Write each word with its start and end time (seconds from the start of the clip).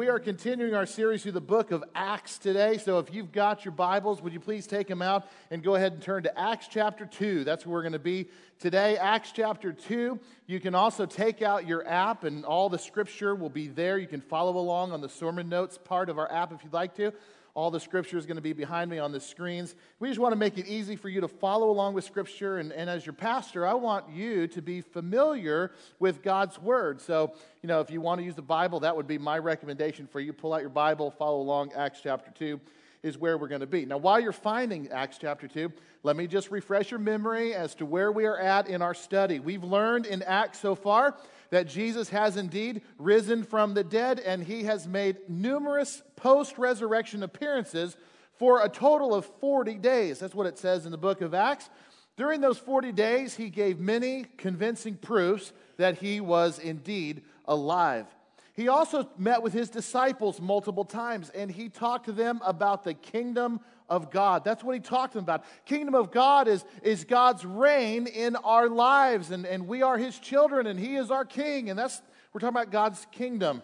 we 0.00 0.08
are 0.08 0.18
continuing 0.18 0.74
our 0.74 0.86
series 0.86 1.22
through 1.22 1.32
the 1.32 1.42
book 1.42 1.72
of 1.72 1.84
Acts 1.94 2.38
today. 2.38 2.78
So 2.78 3.00
if 3.00 3.12
you've 3.12 3.32
got 3.32 3.66
your 3.66 3.72
Bibles, 3.72 4.22
would 4.22 4.32
you 4.32 4.40
please 4.40 4.66
take 4.66 4.88
them 4.88 5.02
out 5.02 5.28
and 5.50 5.62
go 5.62 5.74
ahead 5.74 5.92
and 5.92 6.00
turn 6.00 6.22
to 6.22 6.40
Acts 6.40 6.68
chapter 6.68 7.04
2. 7.04 7.44
That's 7.44 7.66
where 7.66 7.74
we're 7.74 7.82
going 7.82 7.92
to 7.92 7.98
be 7.98 8.28
today. 8.58 8.96
Acts 8.96 9.30
chapter 9.30 9.74
2. 9.74 10.18
You 10.46 10.58
can 10.58 10.74
also 10.74 11.04
take 11.04 11.42
out 11.42 11.66
your 11.66 11.86
app, 11.86 12.24
and 12.24 12.46
all 12.46 12.70
the 12.70 12.78
scripture 12.78 13.34
will 13.34 13.50
be 13.50 13.68
there. 13.68 13.98
You 13.98 14.06
can 14.06 14.22
follow 14.22 14.56
along 14.56 14.92
on 14.92 15.02
the 15.02 15.08
sermon 15.10 15.50
notes 15.50 15.76
part 15.76 16.08
of 16.08 16.18
our 16.18 16.32
app 16.32 16.50
if 16.54 16.64
you'd 16.64 16.72
like 16.72 16.94
to. 16.94 17.12
All 17.54 17.70
the 17.70 17.80
scripture 17.80 18.16
is 18.16 18.26
going 18.26 18.36
to 18.36 18.42
be 18.42 18.52
behind 18.52 18.90
me 18.90 18.98
on 18.98 19.12
the 19.12 19.20
screens. 19.20 19.74
We 19.98 20.08
just 20.08 20.20
want 20.20 20.32
to 20.32 20.38
make 20.38 20.58
it 20.58 20.66
easy 20.66 20.96
for 20.96 21.08
you 21.08 21.20
to 21.20 21.28
follow 21.28 21.70
along 21.70 21.94
with 21.94 22.04
scripture. 22.04 22.58
And, 22.58 22.72
and 22.72 22.88
as 22.88 23.04
your 23.04 23.12
pastor, 23.12 23.66
I 23.66 23.74
want 23.74 24.10
you 24.10 24.46
to 24.48 24.62
be 24.62 24.80
familiar 24.80 25.72
with 25.98 26.22
God's 26.22 26.58
word. 26.58 27.00
So, 27.00 27.34
you 27.62 27.66
know, 27.66 27.80
if 27.80 27.90
you 27.90 28.00
want 28.00 28.20
to 28.20 28.24
use 28.24 28.34
the 28.34 28.42
Bible, 28.42 28.80
that 28.80 28.96
would 28.96 29.06
be 29.06 29.18
my 29.18 29.38
recommendation 29.38 30.06
for 30.06 30.20
you. 30.20 30.32
Pull 30.32 30.52
out 30.52 30.60
your 30.60 30.70
Bible, 30.70 31.10
follow 31.10 31.40
along. 31.40 31.72
Acts 31.74 32.00
chapter 32.02 32.30
2 32.30 32.60
is 33.02 33.18
where 33.18 33.38
we're 33.38 33.48
going 33.48 33.62
to 33.62 33.66
be. 33.66 33.86
Now, 33.86 33.96
while 33.96 34.20
you're 34.20 34.32
finding 34.32 34.88
Acts 34.88 35.18
chapter 35.18 35.48
2, 35.48 35.72
let 36.02 36.16
me 36.16 36.26
just 36.26 36.50
refresh 36.50 36.90
your 36.90 37.00
memory 37.00 37.54
as 37.54 37.74
to 37.76 37.86
where 37.86 38.12
we 38.12 38.26
are 38.26 38.38
at 38.38 38.68
in 38.68 38.82
our 38.82 38.94
study. 38.94 39.40
We've 39.40 39.64
learned 39.64 40.06
in 40.06 40.22
Acts 40.22 40.60
so 40.60 40.74
far 40.74 41.16
that 41.50 41.68
Jesus 41.68 42.08
has 42.10 42.36
indeed 42.36 42.82
risen 42.98 43.44
from 43.44 43.74
the 43.74 43.84
dead, 43.84 44.20
and 44.20 44.42
he 44.42 44.64
has 44.64 44.86
made 44.86 45.28
numerous 45.28 46.02
post 46.16 46.58
resurrection 46.58 47.22
appearances 47.22 47.96
for 48.38 48.64
a 48.64 48.68
total 48.68 49.14
of 49.14 49.26
40 49.40 49.74
days. 49.74 50.18
That's 50.18 50.34
what 50.34 50.46
it 50.46 50.58
says 50.58 50.86
in 50.86 50.92
the 50.92 50.98
book 50.98 51.20
of 51.20 51.34
Acts. 51.34 51.68
During 52.16 52.40
those 52.40 52.58
40 52.58 52.92
days, 52.92 53.36
he 53.36 53.50
gave 53.50 53.80
many 53.80 54.26
convincing 54.36 54.96
proofs 54.96 55.52
that 55.76 55.98
he 55.98 56.20
was 56.20 56.58
indeed 56.58 57.22
alive. 57.46 58.06
He 58.54 58.68
also 58.68 59.08
met 59.16 59.42
with 59.42 59.52
his 59.52 59.70
disciples 59.70 60.40
multiple 60.40 60.84
times 60.84 61.30
and 61.30 61.50
he 61.50 61.68
talked 61.68 62.06
to 62.06 62.12
them 62.12 62.40
about 62.44 62.84
the 62.84 62.92
kingdom 62.94 63.60
of 63.90 64.10
God. 64.10 64.44
That's 64.44 64.64
what 64.64 64.74
he 64.74 64.80
talked 64.80 65.16
about. 65.16 65.44
Kingdom 65.66 65.94
of 65.94 66.10
God 66.12 66.48
is, 66.48 66.64
is 66.82 67.04
God's 67.04 67.44
reign 67.44 68.06
in 68.06 68.36
our 68.36 68.68
lives, 68.68 69.32
and, 69.32 69.44
and 69.44 69.66
we 69.66 69.82
are 69.82 69.98
his 69.98 70.18
children, 70.18 70.66
and 70.66 70.78
he 70.78 70.94
is 70.94 71.10
our 71.10 71.24
king. 71.24 71.68
And 71.68 71.78
that's, 71.78 72.00
we're 72.32 72.40
talking 72.40 72.56
about 72.56 72.70
God's 72.70 73.06
kingdom. 73.10 73.62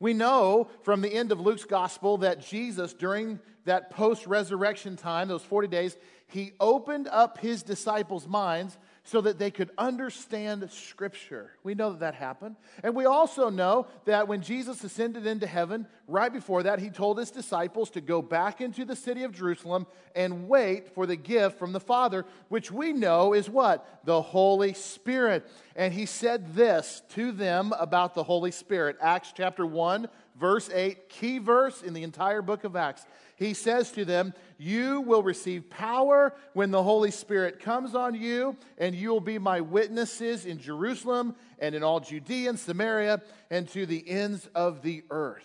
We 0.00 0.12
know 0.12 0.68
from 0.82 1.00
the 1.00 1.14
end 1.14 1.30
of 1.30 1.40
Luke's 1.40 1.64
gospel 1.64 2.18
that 2.18 2.44
Jesus, 2.44 2.92
during 2.92 3.38
that 3.64 3.90
post 3.90 4.26
resurrection 4.26 4.96
time, 4.96 5.28
those 5.28 5.44
40 5.44 5.68
days, 5.68 5.96
he 6.26 6.52
opened 6.58 7.06
up 7.06 7.38
his 7.38 7.62
disciples' 7.62 8.26
minds 8.26 8.76
so 9.04 9.20
that 9.20 9.38
they 9.38 9.50
could 9.50 9.70
understand 9.76 10.70
Scripture. 10.70 11.50
We 11.64 11.74
know 11.74 11.90
that 11.90 12.00
that 12.00 12.14
happened. 12.14 12.56
And 12.84 12.94
we 12.94 13.04
also 13.04 13.50
know 13.50 13.86
that 14.04 14.28
when 14.28 14.42
Jesus 14.42 14.84
ascended 14.84 15.26
into 15.26 15.46
heaven, 15.46 15.86
right 16.06 16.32
before 16.32 16.62
that, 16.62 16.78
he 16.78 16.88
told 16.88 17.18
his 17.18 17.30
disciples 17.30 17.90
to 17.90 18.00
go 18.00 18.22
back 18.22 18.60
into 18.60 18.84
the 18.84 18.94
city 18.94 19.24
of 19.24 19.32
Jerusalem 19.32 19.86
and 20.14 20.48
wait 20.48 20.94
for 20.94 21.06
the 21.06 21.16
gift 21.16 21.58
from 21.58 21.72
the 21.72 21.80
Father, 21.80 22.24
which 22.48 22.70
we 22.70 22.92
know 22.92 23.32
is 23.32 23.50
what? 23.50 24.04
The 24.04 24.22
Holy 24.22 24.72
Spirit. 24.74 25.50
And 25.74 25.92
he 25.92 26.06
said 26.06 26.54
this 26.54 27.02
to 27.10 27.32
them 27.32 27.72
about 27.78 28.14
the 28.14 28.22
Holy 28.22 28.52
Spirit. 28.52 28.96
Acts 29.00 29.32
chapter 29.34 29.66
1, 29.66 30.08
verse 30.38 30.70
8, 30.70 31.08
key 31.08 31.38
verse 31.38 31.82
in 31.82 31.94
the 31.94 32.02
entire 32.02 32.42
book 32.42 32.64
of 32.64 32.76
Acts 32.76 33.04
he 33.42 33.54
says 33.54 33.90
to 33.92 34.04
them, 34.04 34.34
You 34.58 35.00
will 35.00 35.22
receive 35.22 35.68
power 35.68 36.34
when 36.52 36.70
the 36.70 36.82
Holy 36.82 37.10
Spirit 37.10 37.60
comes 37.60 37.94
on 37.94 38.14
you, 38.14 38.56
and 38.78 38.94
you 38.94 39.10
will 39.10 39.20
be 39.20 39.38
my 39.38 39.60
witnesses 39.60 40.46
in 40.46 40.58
Jerusalem 40.58 41.34
and 41.58 41.74
in 41.74 41.82
all 41.82 42.00
Judea 42.00 42.50
and 42.50 42.58
Samaria 42.58 43.20
and 43.50 43.68
to 43.70 43.86
the 43.86 44.08
ends 44.08 44.48
of 44.54 44.82
the 44.82 45.02
earth. 45.10 45.44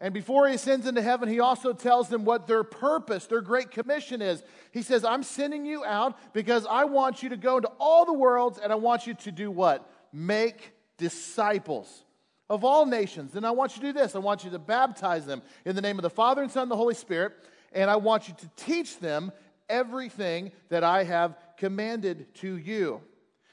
And 0.00 0.14
before 0.14 0.48
he 0.48 0.54
ascends 0.54 0.86
into 0.86 1.02
heaven, 1.02 1.28
he 1.28 1.40
also 1.40 1.74
tells 1.74 2.08
them 2.08 2.24
what 2.24 2.46
their 2.46 2.64
purpose, 2.64 3.26
their 3.26 3.42
great 3.42 3.70
commission 3.70 4.22
is. 4.22 4.42
He 4.72 4.80
says, 4.80 5.04
I'm 5.04 5.22
sending 5.22 5.66
you 5.66 5.84
out 5.84 6.16
because 6.32 6.64
I 6.64 6.84
want 6.84 7.22
you 7.22 7.28
to 7.28 7.36
go 7.36 7.58
into 7.58 7.70
all 7.78 8.06
the 8.06 8.14
worlds 8.14 8.58
and 8.58 8.72
I 8.72 8.76
want 8.76 9.06
you 9.06 9.12
to 9.12 9.30
do 9.30 9.50
what? 9.50 9.86
Make 10.10 10.72
disciples 10.96 12.04
of 12.50 12.64
all 12.64 12.84
nations. 12.84 13.36
And 13.36 13.46
I 13.46 13.52
want 13.52 13.76
you 13.76 13.80
to 13.80 13.86
do 13.86 13.98
this 13.98 14.14
I 14.14 14.18
want 14.18 14.44
you 14.44 14.50
to 14.50 14.58
baptize 14.58 15.24
them 15.24 15.40
in 15.64 15.74
the 15.74 15.80
name 15.80 15.96
of 15.96 16.02
the 16.02 16.10
Father 16.10 16.42
and 16.42 16.50
Son 16.50 16.64
and 16.64 16.70
the 16.70 16.76
Holy 16.76 16.94
Spirit. 16.94 17.32
And 17.72 17.88
I 17.88 17.96
want 17.96 18.28
you 18.28 18.34
to 18.34 18.50
teach 18.56 18.98
them 18.98 19.32
everything 19.68 20.50
that 20.68 20.82
I 20.82 21.04
have 21.04 21.38
commanded 21.56 22.34
to 22.34 22.56
you. 22.56 23.00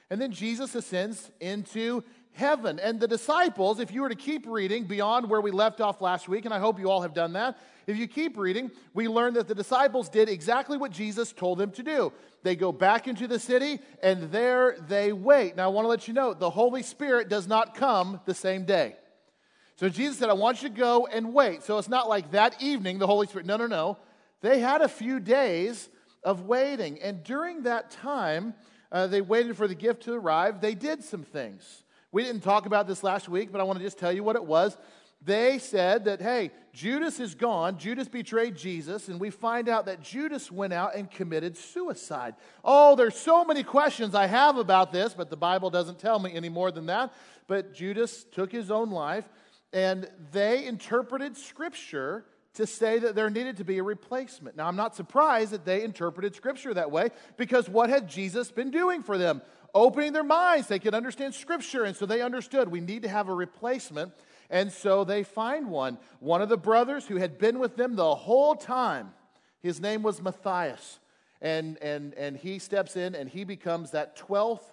And 0.09 0.19
then 0.19 0.31
Jesus 0.31 0.73
ascends 0.73 1.29
into 1.39 2.03
heaven. 2.37 2.79
And 2.79 2.99
the 2.99 3.07
disciples, 3.07 3.79
if 3.79 3.91
you 3.91 4.01
were 4.01 4.09
to 4.09 4.15
keep 4.15 4.45
reading 4.47 4.85
beyond 4.85 5.29
where 5.29 5.41
we 5.41 5.51
left 5.51 5.81
off 5.81 6.01
last 6.01 6.29
week, 6.29 6.45
and 6.45 6.53
I 6.53 6.59
hope 6.59 6.79
you 6.79 6.89
all 6.89 7.01
have 7.01 7.13
done 7.13 7.33
that, 7.33 7.57
if 7.87 7.97
you 7.97 8.07
keep 8.07 8.37
reading, 8.37 8.71
we 8.93 9.07
learn 9.07 9.33
that 9.33 9.47
the 9.47 9.55
disciples 9.55 10.09
did 10.09 10.29
exactly 10.29 10.77
what 10.77 10.91
Jesus 10.91 11.31
told 11.33 11.57
them 11.57 11.71
to 11.71 11.83
do. 11.83 12.13
They 12.43 12.55
go 12.55 12.71
back 12.71 13.07
into 13.07 13.27
the 13.27 13.39
city 13.39 13.79
and 14.03 14.31
there 14.31 14.77
they 14.87 15.13
wait. 15.13 15.55
Now, 15.55 15.65
I 15.65 15.67
want 15.67 15.85
to 15.85 15.89
let 15.89 16.07
you 16.07 16.13
know 16.13 16.33
the 16.33 16.49
Holy 16.49 16.83
Spirit 16.83 17.29
does 17.29 17.47
not 17.47 17.75
come 17.75 18.19
the 18.25 18.33
same 18.33 18.65
day. 18.65 18.95
So 19.77 19.89
Jesus 19.89 20.17
said, 20.17 20.29
I 20.29 20.33
want 20.33 20.61
you 20.61 20.69
to 20.69 20.75
go 20.75 21.07
and 21.07 21.33
wait. 21.33 21.63
So 21.63 21.77
it's 21.77 21.89
not 21.89 22.09
like 22.09 22.31
that 22.31 22.61
evening 22.61 22.99
the 22.99 23.07
Holy 23.07 23.27
Spirit. 23.27 23.45
No, 23.45 23.57
no, 23.57 23.67
no. 23.67 23.97
They 24.41 24.59
had 24.59 24.81
a 24.81 24.87
few 24.87 25.19
days 25.19 25.89
of 26.23 26.41
waiting. 26.41 27.01
And 27.01 27.23
during 27.23 27.63
that 27.63 27.91
time, 27.91 28.53
uh, 28.91 29.07
they 29.07 29.21
waited 29.21 29.55
for 29.55 29.67
the 29.67 29.75
gift 29.75 30.03
to 30.03 30.13
arrive. 30.13 30.61
They 30.61 30.75
did 30.75 31.03
some 31.03 31.23
things. 31.23 31.83
We 32.17 32.23
didn't 32.23 32.41
talk 32.41 32.65
about 32.65 32.87
this 32.87 33.03
last 33.03 33.29
week, 33.29 33.51
but 33.51 33.61
I 33.61 33.63
want 33.63 33.77
to 33.77 33.85
just 33.85 33.99
tell 33.99 34.11
you 34.11 34.23
what 34.23 34.35
it 34.35 34.43
was 34.43 34.75
they 35.21 35.59
said 35.59 36.05
that, 36.05 36.19
hey, 36.19 36.49
Judas 36.73 37.19
is 37.19 37.35
gone. 37.35 37.77
Judas 37.77 38.07
betrayed 38.07 38.55
Jesus, 38.55 39.07
and 39.07 39.19
we 39.19 39.29
find 39.29 39.69
out 39.69 39.85
that 39.85 40.01
Judas 40.01 40.51
went 40.51 40.73
out 40.73 40.95
and 40.95 41.11
committed 41.11 41.55
suicide. 41.55 42.33
Oh, 42.63 42.95
there's 42.95 43.15
so 43.15 43.45
many 43.45 43.61
questions 43.61 44.15
I 44.15 44.25
have 44.25 44.57
about 44.57 44.91
this, 44.91 45.13
but 45.13 45.29
the 45.29 45.37
Bible 45.37 45.69
doesn't 45.69 45.99
tell 45.99 46.17
me 46.17 46.33
any 46.33 46.49
more 46.49 46.71
than 46.71 46.87
that. 46.87 47.13
But 47.45 47.75
Judas 47.75 48.23
took 48.23 48.51
his 48.51 48.71
own 48.71 48.89
life, 48.89 49.29
and 49.71 50.09
they 50.31 50.65
interpreted 50.65 51.37
Scripture 51.37 52.25
to 52.57 52.65
say 52.65 52.97
that 52.97 53.13
there 53.13 53.29
needed 53.29 53.57
to 53.57 53.63
be 53.63 53.77
a 53.77 53.83
replacement. 53.83 54.57
Now, 54.57 54.65
I'm 54.65 54.75
not 54.75 54.95
surprised 54.95 55.51
that 55.51 55.65
they 55.65 55.83
interpreted 55.83 56.35
Scripture 56.35 56.73
that 56.73 56.89
way 56.89 57.09
because 57.37 57.69
what 57.69 57.91
had 57.91 58.07
Jesus 58.07 58.51
been 58.51 58.71
doing 58.71 59.03
for 59.03 59.19
them? 59.19 59.43
Opening 59.73 60.13
their 60.13 60.23
minds, 60.23 60.67
they 60.67 60.79
could 60.79 60.93
understand 60.93 61.33
Scripture, 61.33 61.83
and 61.83 61.95
so 61.95 62.05
they 62.05 62.21
understood 62.21 62.69
we 62.69 62.81
need 62.81 63.03
to 63.03 63.09
have 63.09 63.29
a 63.29 63.33
replacement. 63.33 64.13
And 64.49 64.71
so 64.71 65.03
they 65.03 65.23
find 65.23 65.69
one. 65.69 65.97
One 66.19 66.41
of 66.41 66.49
the 66.49 66.57
brothers 66.57 67.05
who 67.05 67.17
had 67.17 67.37
been 67.37 67.59
with 67.59 67.75
them 67.75 67.95
the 67.95 68.15
whole 68.15 68.55
time, 68.55 69.11
his 69.61 69.81
name 69.81 70.03
was 70.03 70.21
Matthias. 70.21 70.99
And, 71.41 71.77
and, 71.81 72.13
and 72.15 72.37
he 72.37 72.57
steps 72.59 72.95
in 72.95 73.13
and 73.13 73.29
he 73.29 73.43
becomes 73.43 73.91
that 73.91 74.17
12th 74.17 74.63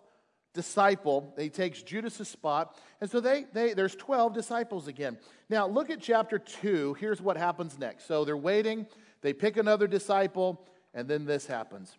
disciple. 0.55 1.35
He 1.37 1.51
takes 1.51 1.83
Judas's 1.83 2.29
spot. 2.29 2.79
And 3.01 3.11
so 3.11 3.21
they, 3.21 3.45
they, 3.53 3.75
there's 3.75 3.97
12 3.97 4.33
disciples 4.33 4.89
again. 4.89 5.19
Now, 5.51 5.67
look 5.67 5.91
at 5.91 6.01
chapter 6.01 6.39
2. 6.39 6.95
Here's 6.95 7.21
what 7.21 7.37
happens 7.37 7.79
next. 7.79 8.07
So 8.07 8.25
they're 8.25 8.37
waiting, 8.37 8.87
they 9.21 9.33
pick 9.33 9.57
another 9.57 9.87
disciple, 9.87 10.65
and 10.95 11.09
then 11.09 11.27
this 11.27 11.47
happens. 11.47 11.99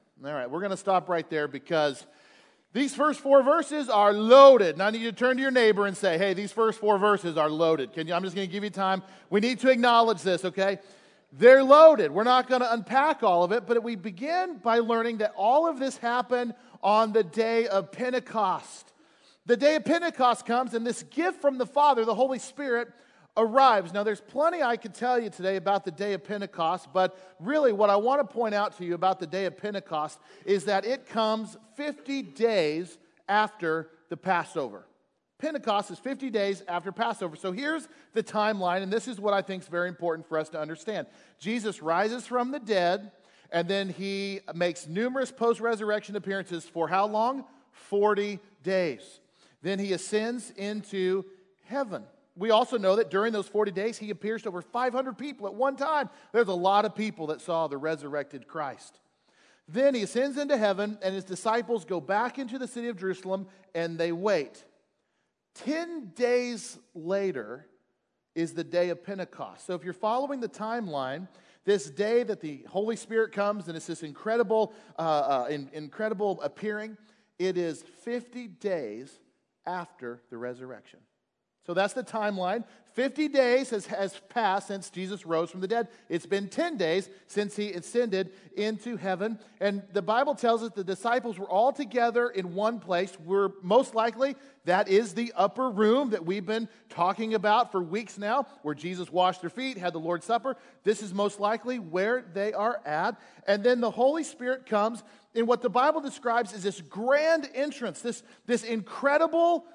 All 0.23 0.31
right, 0.31 0.47
we're 0.47 0.59
going 0.59 0.69
to 0.69 0.77
stop 0.77 1.09
right 1.09 1.27
there 1.31 1.47
because 1.47 2.05
these 2.73 2.93
first 2.93 3.21
four 3.21 3.41
verses 3.41 3.89
are 3.89 4.13
loaded. 4.13 4.75
And 4.75 4.83
I 4.83 4.91
need 4.91 5.01
you 5.01 5.09
to 5.09 5.17
turn 5.17 5.37
to 5.37 5.41
your 5.41 5.49
neighbor 5.49 5.87
and 5.87 5.97
say, 5.97 6.19
hey, 6.19 6.35
these 6.35 6.51
first 6.51 6.79
four 6.79 6.99
verses 6.99 7.37
are 7.37 7.49
loaded. 7.49 7.91
Can 7.91 8.05
you, 8.05 8.13
I'm 8.13 8.21
just 8.21 8.35
going 8.35 8.47
to 8.47 8.51
give 8.51 8.63
you 8.63 8.69
time. 8.69 9.01
We 9.31 9.39
need 9.39 9.59
to 9.61 9.71
acknowledge 9.71 10.21
this, 10.21 10.45
okay? 10.45 10.77
They're 11.33 11.63
loaded. 11.63 12.11
We're 12.11 12.23
not 12.23 12.47
going 12.47 12.61
to 12.61 12.71
unpack 12.71 13.23
all 13.23 13.43
of 13.43 13.51
it, 13.51 13.65
but 13.65 13.81
we 13.81 13.95
begin 13.95 14.57
by 14.57 14.77
learning 14.77 15.17
that 15.19 15.33
all 15.35 15.67
of 15.67 15.79
this 15.79 15.97
happened 15.97 16.53
on 16.83 17.13
the 17.13 17.23
day 17.23 17.67
of 17.67 17.91
Pentecost. 17.91 18.93
The 19.47 19.57
day 19.57 19.73
of 19.73 19.85
Pentecost 19.85 20.45
comes, 20.45 20.75
and 20.75 20.85
this 20.85 21.01
gift 21.01 21.41
from 21.41 21.57
the 21.57 21.65
Father, 21.65 22.05
the 22.05 22.13
Holy 22.13 22.37
Spirit, 22.37 22.89
arrives. 23.37 23.93
Now, 23.93 24.03
there's 24.03 24.21
plenty 24.21 24.61
I 24.61 24.77
could 24.77 24.93
tell 24.93 25.19
you 25.19 25.29
today 25.29 25.55
about 25.55 25.85
the 25.85 25.91
day 25.91 26.13
of 26.13 26.23
Pentecost, 26.23 26.89
but 26.93 27.17
really 27.39 27.71
what 27.71 27.89
I 27.89 27.95
want 27.95 28.19
to 28.19 28.33
point 28.33 28.53
out 28.53 28.77
to 28.77 28.85
you 28.85 28.93
about 28.93 29.19
the 29.19 29.27
day 29.27 29.45
of 29.45 29.57
Pentecost 29.57 30.19
is 30.45 30.65
that 30.65 30.85
it 30.85 31.07
comes 31.07 31.57
50 31.75 32.21
days 32.23 32.97
after 33.29 33.89
the 34.09 34.17
Passover. 34.17 34.85
Pentecost 35.37 35.89
is 35.89 35.97
50 35.97 36.29
days 36.29 36.61
after 36.67 36.91
Passover. 36.91 37.35
So 37.35 37.51
here's 37.51 37.87
the 38.13 38.21
timeline, 38.21 38.83
and 38.83 38.93
this 38.93 39.07
is 39.07 39.19
what 39.19 39.33
I 39.33 39.41
think 39.41 39.63
is 39.63 39.69
very 39.69 39.89
important 39.89 40.27
for 40.27 40.37
us 40.37 40.49
to 40.49 40.59
understand. 40.59 41.07
Jesus 41.39 41.81
rises 41.81 42.27
from 42.27 42.51
the 42.51 42.59
dead, 42.59 43.11
and 43.51 43.67
then 43.67 43.89
he 43.89 44.41
makes 44.53 44.87
numerous 44.87 45.31
post 45.31 45.59
resurrection 45.59 46.15
appearances 46.15 46.65
for 46.65 46.87
how 46.87 47.07
long? 47.07 47.45
40 47.71 48.39
days. 48.61 49.19
Then 49.63 49.79
he 49.79 49.93
ascends 49.93 50.51
into 50.51 51.25
heaven. 51.65 52.03
We 52.35 52.49
also 52.49 52.77
know 52.77 52.95
that 52.95 53.09
during 53.09 53.33
those 53.33 53.47
40 53.47 53.71
days, 53.71 53.97
he 53.97 54.09
appears 54.09 54.43
to 54.43 54.49
over 54.49 54.61
500 54.61 55.17
people 55.17 55.47
at 55.47 55.53
one 55.53 55.75
time. 55.75 56.09
There's 56.31 56.47
a 56.47 56.53
lot 56.53 56.85
of 56.85 56.95
people 56.95 57.27
that 57.27 57.41
saw 57.41 57.67
the 57.67 57.77
resurrected 57.77 58.47
Christ. 58.47 58.99
Then 59.67 59.95
he 59.95 60.03
ascends 60.03 60.37
into 60.37 60.57
heaven, 60.57 60.97
and 61.01 61.13
his 61.13 61.23
disciples 61.23 61.85
go 61.85 62.01
back 62.01 62.39
into 62.39 62.57
the 62.57 62.67
city 62.67 62.87
of 62.87 62.97
Jerusalem 62.97 63.47
and 63.75 63.97
they 63.97 64.11
wait. 64.11 64.63
Ten 65.55 66.11
days 66.15 66.77
later 66.93 67.67
is 68.35 68.53
the 68.53 68.63
day 68.63 68.89
of 68.89 69.03
Pentecost. 69.03 69.65
So 69.65 69.73
if 69.73 69.83
you're 69.83 69.93
following 69.93 70.39
the 70.39 70.49
timeline, 70.49 71.27
this 71.65 71.89
day 71.89 72.23
that 72.23 72.41
the 72.41 72.65
Holy 72.69 72.95
Spirit 72.95 73.33
comes 73.33 73.67
and 73.67 73.77
it's 73.77 73.87
this 73.87 74.03
incredible, 74.03 74.73
uh, 74.97 75.01
uh, 75.01 75.47
in, 75.49 75.69
incredible 75.73 76.41
appearing, 76.41 76.97
it 77.37 77.57
is 77.57 77.83
50 78.03 78.47
days 78.47 79.19
after 79.65 80.21
the 80.29 80.37
resurrection. 80.37 80.99
So 81.65 81.73
that's 81.73 81.93
the 81.93 82.03
timeline. 82.03 82.63
50 82.93 83.29
days 83.29 83.69
has, 83.69 83.85
has 83.85 84.19
passed 84.27 84.67
since 84.67 84.89
Jesus 84.89 85.25
rose 85.25 85.49
from 85.49 85.61
the 85.61 85.67
dead. 85.67 85.87
It's 86.09 86.25
been 86.25 86.49
10 86.49 86.75
days 86.75 87.09
since 87.27 87.55
he 87.55 87.71
ascended 87.71 88.31
into 88.57 88.97
heaven. 88.97 89.39
And 89.61 89.81
the 89.93 90.01
Bible 90.01 90.35
tells 90.35 90.61
us 90.61 90.71
the 90.75 90.83
disciples 90.83 91.39
were 91.39 91.49
all 91.49 91.71
together 91.71 92.29
in 92.29 92.53
one 92.53 92.79
place. 92.79 93.17
We're 93.23 93.51
most 93.61 93.95
likely, 93.95 94.35
that 94.65 94.89
is 94.89 95.13
the 95.13 95.31
upper 95.37 95.69
room 95.69 96.09
that 96.09 96.25
we've 96.25 96.45
been 96.45 96.67
talking 96.89 97.33
about 97.33 97.71
for 97.71 97.81
weeks 97.81 98.17
now, 98.17 98.45
where 98.61 98.75
Jesus 98.75 99.09
washed 99.09 99.39
their 99.39 99.49
feet, 99.49 99.77
had 99.77 99.93
the 99.93 99.99
Lord's 99.99 100.25
Supper. 100.25 100.57
This 100.83 101.01
is 101.01 101.13
most 101.13 101.39
likely 101.39 101.79
where 101.79 102.25
they 102.33 102.51
are 102.51 102.81
at. 102.85 103.15
And 103.47 103.63
then 103.63 103.79
the 103.79 103.91
Holy 103.91 104.25
Spirit 104.25 104.65
comes 104.65 105.01
in 105.33 105.45
what 105.45 105.61
the 105.61 105.69
Bible 105.69 106.01
describes 106.01 106.51
as 106.51 106.63
this 106.63 106.81
grand 106.81 107.49
entrance, 107.53 108.01
this, 108.01 108.21
this 108.47 108.63
incredible 108.63 109.65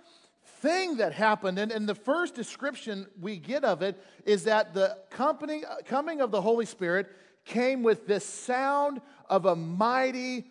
thing 0.47 0.97
that 0.97 1.13
happened, 1.13 1.59
and, 1.59 1.71
and 1.71 1.89
the 1.89 1.95
first 1.95 2.35
description 2.35 3.07
we 3.21 3.37
get 3.37 3.65
of 3.65 3.83
it 3.83 4.03
is 4.25 4.45
that 4.45 4.75
the 4.75 4.97
company, 5.11 5.65
uh, 5.65 5.77
coming 5.85 6.21
of 6.21 6.31
the 6.31 6.41
Holy 6.41 6.67
Spirit 6.67 7.09
came 7.45 7.83
with 7.83 8.07
this 8.07 8.25
sound 8.25 9.01
of 9.29 9.47
a 9.47 9.57
mighty 9.57 10.47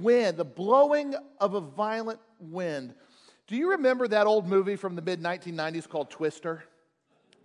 wind, 0.00 0.36
the 0.36 0.44
blowing 0.44 1.14
of 1.40 1.54
a 1.54 1.60
violent 1.60 2.20
wind. 2.38 2.94
Do 3.46 3.56
you 3.56 3.70
remember 3.70 4.08
that 4.08 4.26
old 4.26 4.46
movie 4.46 4.76
from 4.76 4.96
the 4.96 5.02
mid 5.02 5.22
1990s 5.22 5.88
called 5.88 6.10
Twister? 6.10 6.64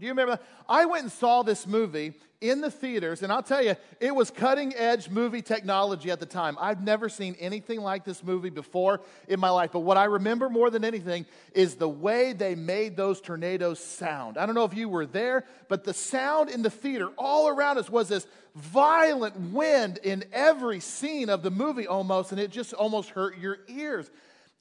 Do 0.01 0.07
you 0.07 0.13
remember? 0.13 0.39
I 0.68 0.86
went 0.86 1.03
and 1.03 1.12
saw 1.12 1.44
this 1.44 1.68
movie 1.68 2.13
in 2.42 2.59
the 2.59 2.71
theaters, 2.71 3.21
and 3.21 3.31
I'll 3.31 3.44
tell 3.44 3.63
you, 3.63 3.75
it 4.00 4.15
was 4.15 4.31
cutting 4.31 4.74
edge 4.75 5.09
movie 5.12 5.44
technology 5.44 6.09
at 6.09 6.19
the 6.19 6.25
time. 6.25 6.57
I've 6.59 6.81
never 6.81 7.07
seen 7.07 7.36
anything 7.39 7.81
like 7.81 8.03
this 8.03 8.24
movie 8.24 8.50
before 8.50 9.01
in 9.27 9.39
my 9.39 9.51
life. 9.51 9.74
But 9.74 9.81
what 9.81 9.98
I 9.98 10.06
remember 10.06 10.50
more 10.50 10.71
than 10.71 10.83
anything 10.83 11.27
is 11.53 11.75
the 11.75 11.88
way 11.88 12.33
they 12.33 12.56
made 12.56 12.98
those 12.98 13.21
tornadoes 13.21 13.77
sound. 13.77 14.39
I 14.39 14.48
don't 14.48 14.56
know 14.56 14.65
if 14.65 14.74
you 14.74 14.89
were 14.89 15.06
there, 15.06 15.45
but 15.68 15.83
the 15.83 15.94
sound 15.94 16.50
in 16.50 16.63
the 16.63 16.71
theater 16.71 17.12
all 17.15 17.47
around 17.47 17.77
us 17.77 17.88
was 17.88 18.09
this 18.09 18.25
violent 18.56 19.39
wind 19.54 20.00
in 20.01 20.24
every 20.33 20.80
scene 20.80 21.30
of 21.30 21.44
the 21.44 21.51
movie 21.51 21.86
almost, 21.86 22.31
and 22.31 22.42
it 22.42 22.50
just 22.50 22.74
almost 22.74 23.12
hurt 23.12 23.38
your 23.38 23.59
ears. 23.68 24.09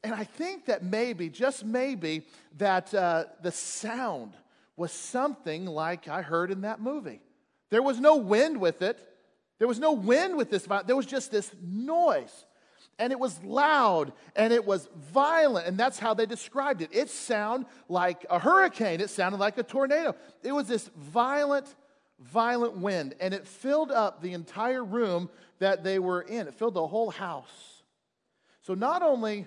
And 0.05 0.13
I 0.15 0.25
think 0.25 0.67
that 0.67 0.85
maybe, 0.85 1.31
just 1.31 1.65
maybe, 1.65 2.27
that 2.59 2.93
uh, 2.93 3.25
the 3.41 3.53
sound 3.53 4.35
was 4.81 4.93
something 4.93 5.67
like 5.67 6.09
I 6.09 6.23
heard 6.23 6.51
in 6.51 6.63
that 6.63 6.81
movie. 6.81 7.21
There 7.69 7.83
was 7.83 8.01
no 8.01 8.17
wind 8.17 8.59
with 8.59 8.81
it. 8.81 8.99
There 9.59 9.69
was 9.69 9.79
no 9.79 9.93
wind 9.93 10.39
with 10.39 10.51
this. 10.51 10.67
There 10.87 10.97
was 10.97 11.05
just 11.05 11.31
this 11.31 11.55
noise. 11.63 12.47
And 12.99 13.13
it 13.13 13.21
was 13.21 13.43
loud 13.45 14.15
and 14.35 14.55
it 14.55 14.65
was 14.65 14.89
violent. 15.13 15.67
And 15.67 15.77
that's 15.77 15.99
how 15.99 16.15
they 16.15 16.25
described 16.25 16.81
it. 16.81 16.89
It 16.93 17.11
sounded 17.11 17.69
like 17.91 18.25
a 18.31 18.39
hurricane, 18.39 19.03
it 19.03 19.11
sounded 19.11 19.39
like 19.39 19.59
a 19.59 19.63
tornado. 19.63 20.17
It 20.43 20.53
was 20.53 20.67
this 20.67 20.89
violent, 20.97 21.75
violent 22.19 22.79
wind. 22.79 23.15
And 23.21 23.35
it 23.35 23.47
filled 23.47 23.93
up 23.93 24.23
the 24.23 24.33
entire 24.33 24.83
room 24.83 25.29
that 25.59 25.85
they 25.85 25.99
were 25.99 26.23
in, 26.23 26.49
it 26.49 26.55
filled 26.55 26.73
the 26.73 26.87
whole 26.87 27.11
house. 27.11 27.83
So 28.63 28.73
not 28.73 29.03
only 29.03 29.47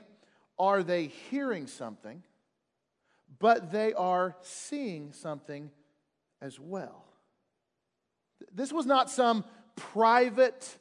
are 0.59 0.83
they 0.83 1.07
hearing 1.07 1.65
something, 1.65 2.21
but 3.43 3.73
they 3.73 3.91
are 3.91 4.37
seeing 4.41 5.11
something 5.11 5.69
as 6.41 6.57
well. 6.57 7.03
This 8.53 8.71
was 8.71 8.85
not 8.85 9.09
some 9.09 9.43
private, 9.75 10.77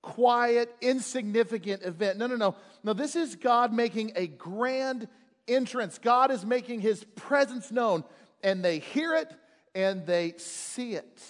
quiet, 0.00 0.74
insignificant 0.80 1.82
event. 1.82 2.16
No, 2.16 2.26
no, 2.26 2.36
no. 2.36 2.56
No, 2.82 2.94
this 2.94 3.16
is 3.16 3.36
God 3.36 3.74
making 3.74 4.12
a 4.16 4.26
grand 4.26 5.08
entrance. 5.46 5.98
God 5.98 6.30
is 6.30 6.42
making 6.46 6.80
his 6.80 7.04
presence 7.16 7.70
known, 7.70 8.04
and 8.42 8.64
they 8.64 8.78
hear 8.78 9.14
it 9.14 9.30
and 9.74 10.06
they 10.06 10.32
see 10.38 10.94
it. 10.94 11.22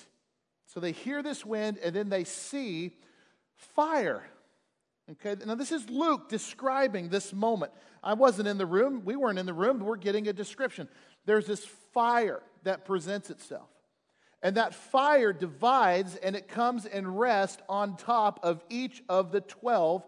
So 0.68 0.78
they 0.78 0.92
hear 0.92 1.20
this 1.20 1.44
wind 1.44 1.78
and 1.78 1.96
then 1.96 2.10
they 2.10 2.22
see 2.22 2.92
fire. 3.56 4.22
Okay, 5.12 5.34
now 5.44 5.56
this 5.56 5.72
is 5.72 5.90
Luke 5.90 6.28
describing 6.28 7.08
this 7.08 7.32
moment. 7.32 7.72
I 8.02 8.14
wasn't 8.14 8.46
in 8.46 8.58
the 8.58 8.66
room. 8.66 9.02
We 9.04 9.16
weren't 9.16 9.40
in 9.40 9.46
the 9.46 9.52
room. 9.52 9.78
But 9.78 9.86
we're 9.86 9.96
getting 9.96 10.28
a 10.28 10.32
description. 10.32 10.88
There's 11.26 11.46
this 11.46 11.64
fire 11.92 12.42
that 12.62 12.84
presents 12.84 13.28
itself. 13.28 13.68
And 14.42 14.56
that 14.56 14.74
fire 14.74 15.32
divides 15.32 16.16
and 16.16 16.36
it 16.36 16.48
comes 16.48 16.86
and 16.86 17.18
rests 17.18 17.60
on 17.68 17.96
top 17.96 18.40
of 18.42 18.64
each 18.70 19.02
of 19.08 19.32
the 19.32 19.40
12 19.40 20.06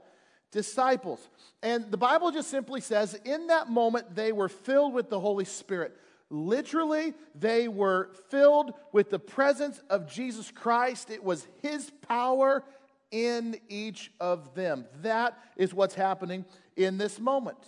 disciples. 0.53 1.29
And 1.63 1.91
the 1.91 1.97
Bible 1.97 2.31
just 2.31 2.49
simply 2.49 2.81
says 2.81 3.15
in 3.25 3.49
that 3.49 3.69
moment 3.69 4.15
they 4.15 4.31
were 4.31 4.49
filled 4.49 4.95
with 4.95 5.11
the 5.11 5.21
Holy 5.21 5.45
Spirit. 5.45 5.97
Literally, 6.31 7.13
they 7.35 7.69
were 7.69 8.11
filled 8.31 8.73
with 8.91 9.11
the 9.11 9.19
presence 9.19 9.83
of 9.91 10.11
Jesus 10.11 10.51
Christ. 10.51 11.11
It 11.11 11.23
was 11.23 11.47
His 11.61 11.91
power 12.09 12.65
in 13.13 13.61
each 13.69 14.11
of 14.19 14.55
them. 14.55 14.87
That 15.03 15.39
is 15.57 15.73
what's 15.73 15.95
happening 15.95 16.45
in 16.77 16.99
this 16.99 17.21
moment. 17.21 17.59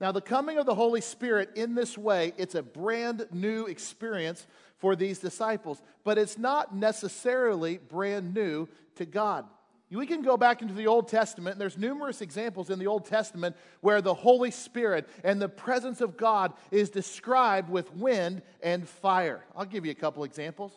Now, 0.00 0.12
the 0.12 0.20
coming 0.20 0.56
of 0.56 0.64
the 0.64 0.74
Holy 0.74 1.00
Spirit 1.00 1.50
in 1.56 1.74
this 1.74 1.98
way, 1.98 2.32
it's 2.38 2.54
a 2.54 2.62
brand 2.62 3.26
new 3.32 3.66
experience 3.66 4.46
for 4.78 4.96
these 4.96 5.18
disciples, 5.18 5.82
but 6.04 6.16
it's 6.16 6.38
not 6.38 6.74
necessarily 6.74 7.76
brand 7.76 8.32
new 8.32 8.68
to 8.94 9.04
God. 9.04 9.44
We 9.90 10.06
can 10.06 10.22
go 10.22 10.36
back 10.36 10.62
into 10.62 10.72
the 10.72 10.86
Old 10.86 11.08
Testament, 11.08 11.54
and 11.54 11.60
there's 11.60 11.76
numerous 11.76 12.22
examples 12.22 12.70
in 12.70 12.78
the 12.78 12.86
Old 12.86 13.06
Testament 13.06 13.56
where 13.80 14.00
the 14.00 14.14
Holy 14.14 14.52
Spirit 14.52 15.08
and 15.24 15.42
the 15.42 15.48
presence 15.48 16.00
of 16.00 16.16
God 16.16 16.52
is 16.70 16.90
described 16.90 17.68
with 17.68 17.92
wind 17.94 18.42
and 18.62 18.88
fire. 18.88 19.44
I'll 19.56 19.64
give 19.64 19.84
you 19.84 19.90
a 19.90 19.96
couple 19.96 20.22
examples. 20.22 20.72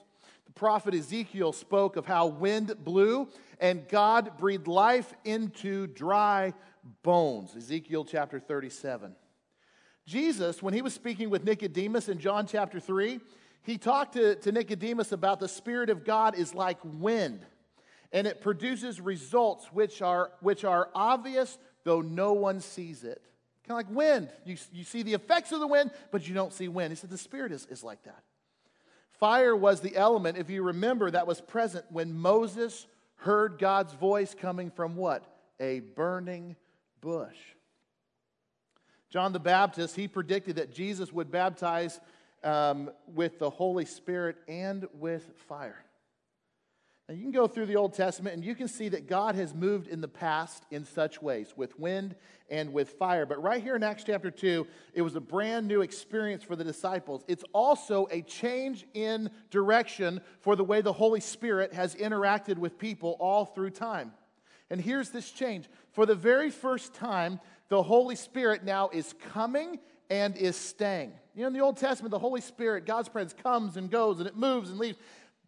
Prophet 0.56 0.94
Ezekiel 0.94 1.52
spoke 1.52 1.96
of 1.96 2.06
how 2.06 2.28
wind 2.28 2.74
blew 2.84 3.28
and 3.60 3.88
God 3.88 4.38
breathed 4.38 4.68
life 4.68 5.14
into 5.24 5.88
dry 5.88 6.54
bones. 7.02 7.56
Ezekiel 7.56 8.06
chapter 8.06 8.40
37. 8.40 9.16
Jesus, 10.06 10.62
when 10.62 10.74
he 10.74 10.82
was 10.82 10.94
speaking 10.94 11.30
with 11.30 11.46
Nicodemus 11.46 12.10
in 12.10 12.20
John 12.20 12.46
chapter 12.46 12.80
3, 12.80 13.20
he 13.64 13.78
talked 13.78 14.14
to, 14.14 14.36
to 14.36 14.52
Nicodemus 14.52 15.12
about 15.12 15.40
the 15.40 15.48
Spirit 15.48 15.90
of 15.90 16.04
God 16.04 16.36
is 16.36 16.54
like 16.54 16.80
wind, 16.84 17.46
and 18.12 18.28
it 18.28 18.42
produces 18.42 19.00
results 19.00 19.68
which 19.72 20.02
are, 20.02 20.32
which 20.42 20.66
are 20.66 20.90
obvious, 20.94 21.58
though 21.86 22.02
no 22.02 22.34
one 22.34 22.60
sees 22.60 23.06
it. 23.06 23.22
Kind 23.66 23.80
of 23.80 23.88
like 23.88 23.96
wind. 23.96 24.30
You, 24.46 24.58
you 24.74 24.84
see 24.84 25.04
the 25.04 25.14
effects 25.14 25.54
of 25.54 25.62
the 25.62 25.68
wind, 25.68 25.92
but 26.12 26.28
you 26.28 26.36
don't 26.36 26.52
see 26.52 26.68
wind. 26.68 26.92
He 26.92 26.98
said 26.98 27.10
the 27.10 27.18
Spirit 27.18 27.54
is, 27.54 27.66
is 27.68 27.82
like 27.82 28.04
that. 28.04 28.22
Fire 29.20 29.56
was 29.56 29.82
the 29.82 29.96
element, 29.96 30.38
if 30.38 30.50
you 30.50 30.64
remember, 30.64 31.10
that 31.12 31.28
was 31.28 31.40
present 31.40 31.86
when 31.90 32.14
Moses 32.14 32.88
heard 33.18 33.58
God's 33.58 33.94
voice 33.94 34.34
coming 34.34 34.70
from 34.70 34.96
what? 34.96 35.26
A 35.60 35.80
burning 35.80 36.56
bush. 37.00 37.38
John 39.10 39.32
the 39.32 39.40
Baptist, 39.40 39.96
he 39.96 40.08
predicted 40.08 40.56
that 40.56 40.74
Jesus 40.74 41.14
would 41.14 41.32
baptize 41.32 42.00
um, 42.44 42.90
with 43.08 43.40
the 43.40 43.50
Holy 43.50 43.86
Spirit 43.86 44.38
and 44.48 44.88
with 44.96 45.32
fire. 45.48 45.83
Now, 47.10 47.16
you 47.16 47.22
can 47.22 47.32
go 47.32 47.48
through 47.48 47.66
the 47.66 47.76
Old 47.76 47.94
Testament 47.94 48.34
and 48.34 48.46
you 48.46 48.56
can 48.56 48.70
see 48.70 48.88
that 48.88 49.08
God 49.08 49.36
has 49.36 49.54
moved 49.54 49.88
in 49.88 50.00
the 50.00 50.08
past 50.08 50.64
in 50.72 50.86
such 50.86 51.22
ways, 51.22 51.54
with 51.58 51.78
wind 51.78 52.16
and 52.50 52.72
with 52.72 52.92
fire. 52.92 53.26
But 53.26 53.44
right 53.44 53.62
here 53.62 53.76
in 53.76 53.84
Acts 53.84 54.06
chapter 54.06 54.32
2, 54.32 54.66
it 54.94 55.02
was 55.02 55.18
a 55.18 55.22
brand 55.22 55.68
new 55.68 55.82
experience 55.82 56.44
for 56.44 56.56
the 56.56 56.64
disciples. 56.64 57.26
It's 57.28 57.44
also 57.52 58.08
a 58.10 58.22
change 58.22 58.86
in 58.94 59.30
direction 59.50 60.22
for 60.40 60.56
the 60.56 60.64
way 60.64 60.80
the 60.80 60.94
Holy 60.94 61.20
Spirit 61.20 61.74
has 61.74 61.94
interacted 61.96 62.58
with 62.58 62.78
people 62.78 63.18
all 63.20 63.44
through 63.44 63.72
time. 63.72 64.14
And 64.70 64.80
here's 64.80 65.10
this 65.10 65.30
change. 65.30 65.68
For 65.92 66.06
the 66.06 66.16
very 66.16 66.50
first 66.50 66.94
time, 66.94 67.42
the 67.68 67.84
Holy 67.84 68.16
Spirit 68.16 68.64
now 68.64 68.90
is 68.94 69.14
coming 69.34 69.80
and 70.10 70.38
is 70.38 70.56
staying. 70.56 71.12
You 71.36 71.42
know, 71.42 71.48
in 71.48 71.54
the 71.54 71.62
Old 71.62 71.78
Testament, 71.78 72.12
the 72.12 72.20
Holy 72.20 72.42
Spirit, 72.42 72.86
God's 72.86 73.10
presence 73.10 73.34
comes 73.42 73.78
and 73.78 73.90
goes 73.90 74.20
and 74.20 74.28
it 74.28 74.38
moves 74.38 74.70
and 74.70 74.80
leaves. 74.80 74.98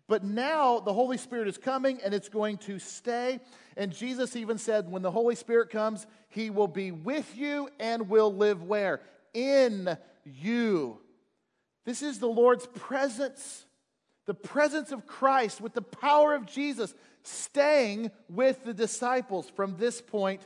But 0.07 0.23
now 0.23 0.79
the 0.79 0.93
Holy 0.93 1.17
Spirit 1.17 1.47
is 1.47 1.57
coming 1.57 1.99
and 2.03 2.13
it's 2.13 2.29
going 2.29 2.57
to 2.59 2.77
stay. 2.77 3.39
And 3.75 3.91
Jesus 3.91 4.35
even 4.35 4.57
said, 4.57 4.89
when 4.91 5.01
the 5.01 5.11
Holy 5.11 5.35
Spirit 5.35 5.69
comes, 5.69 6.05
he 6.29 6.49
will 6.49 6.67
be 6.67 6.91
with 6.91 7.35
you 7.35 7.69
and 7.79 8.07
will 8.07 8.33
live 8.33 8.63
where? 8.63 9.01
In 9.33 9.97
you. 10.23 10.99
This 11.85 12.01
is 12.01 12.19
the 12.19 12.27
Lord's 12.27 12.67
presence, 12.67 13.65
the 14.25 14.33
presence 14.33 14.91
of 14.91 15.07
Christ 15.07 15.59
with 15.59 15.73
the 15.73 15.81
power 15.81 16.35
of 16.35 16.45
Jesus 16.45 16.93
staying 17.23 18.11
with 18.29 18.63
the 18.63 18.73
disciples 18.73 19.49
from 19.55 19.77
this 19.77 20.01
point 20.01 20.41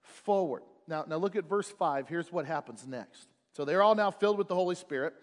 forward. 0.00 0.62
Now, 0.88 1.04
now 1.06 1.16
look 1.16 1.36
at 1.36 1.48
verse 1.48 1.70
5. 1.70 2.08
Here's 2.08 2.32
what 2.32 2.46
happens 2.46 2.86
next. 2.86 3.28
So 3.54 3.64
they're 3.64 3.82
all 3.82 3.94
now 3.94 4.10
filled 4.10 4.38
with 4.38 4.48
the 4.48 4.54
Holy 4.54 4.74
Spirit. 4.74 5.14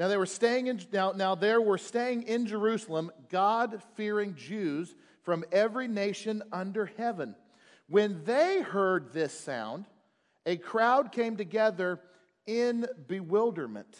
Now 0.00 0.08
they 0.08 0.16
were 0.16 0.24
staying 0.24 0.68
in 0.68 0.80
now, 0.94 1.12
now 1.12 1.34
there 1.34 1.60
were 1.60 1.76
staying 1.76 2.22
in 2.22 2.46
Jerusalem 2.46 3.12
God-fearing 3.28 4.34
Jews 4.34 4.94
from 5.24 5.44
every 5.52 5.88
nation 5.88 6.42
under 6.50 6.86
heaven. 6.86 7.36
When 7.86 8.24
they 8.24 8.62
heard 8.62 9.12
this 9.12 9.38
sound, 9.38 9.84
a 10.46 10.56
crowd 10.56 11.12
came 11.12 11.36
together 11.36 12.00
in 12.46 12.86
bewilderment 13.08 13.94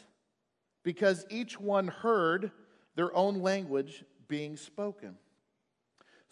because 0.85 1.27
each 1.29 1.61
one 1.61 1.89
heard 1.89 2.51
their 2.95 3.15
own 3.15 3.43
language 3.43 4.03
being 4.27 4.57
spoken. 4.57 5.19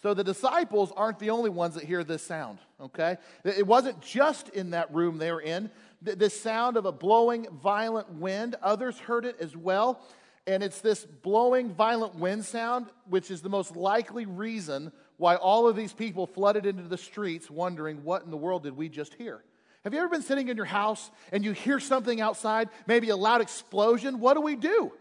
So 0.00 0.14
the 0.14 0.24
disciples 0.24 0.92
aren't 0.96 1.18
the 1.18 1.30
only 1.30 1.50
ones 1.50 1.74
that 1.74 1.84
hear 1.84 2.04
this 2.04 2.22
sound, 2.22 2.58
okay? 2.80 3.18
It 3.44 3.66
wasn't 3.66 4.00
just 4.00 4.48
in 4.48 4.70
that 4.70 4.94
room 4.94 5.18
they 5.18 5.30
were 5.30 5.42
in. 5.42 5.70
This 6.00 6.40
sound 6.40 6.76
of 6.76 6.86
a 6.86 6.92
blowing 6.92 7.48
violent 7.50 8.12
wind, 8.12 8.54
others 8.62 8.98
heard 8.98 9.24
it 9.24 9.36
as 9.40 9.56
well. 9.56 10.00
And 10.46 10.62
it's 10.62 10.80
this 10.80 11.04
blowing 11.04 11.74
violent 11.74 12.14
wind 12.14 12.44
sound, 12.44 12.86
which 13.08 13.30
is 13.30 13.42
the 13.42 13.48
most 13.48 13.76
likely 13.76 14.24
reason 14.24 14.92
why 15.18 15.34
all 15.34 15.68
of 15.68 15.76
these 15.76 15.92
people 15.92 16.26
flooded 16.26 16.64
into 16.64 16.84
the 16.84 16.96
streets 16.96 17.50
wondering 17.50 18.04
what 18.04 18.22
in 18.22 18.30
the 18.30 18.36
world 18.36 18.62
did 18.62 18.76
we 18.76 18.88
just 18.88 19.14
hear? 19.14 19.42
Have 19.84 19.92
you 19.92 20.00
ever 20.00 20.08
been 20.08 20.22
sitting 20.22 20.48
in 20.48 20.56
your 20.56 20.66
house 20.66 21.10
and 21.32 21.44
you 21.44 21.52
hear 21.52 21.80
something 21.80 22.20
outside, 22.20 22.68
maybe 22.86 23.10
a 23.10 23.16
loud 23.16 23.40
explosion? 23.40 24.20
What 24.20 24.34
do 24.34 24.40
we 24.40 24.56
do? 24.56 24.92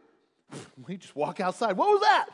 We 0.88 0.96
just 0.98 1.16
walk 1.16 1.39
outside. 1.39 1.75
What 1.75 1.89
was 1.89 2.01
that? 2.01 2.27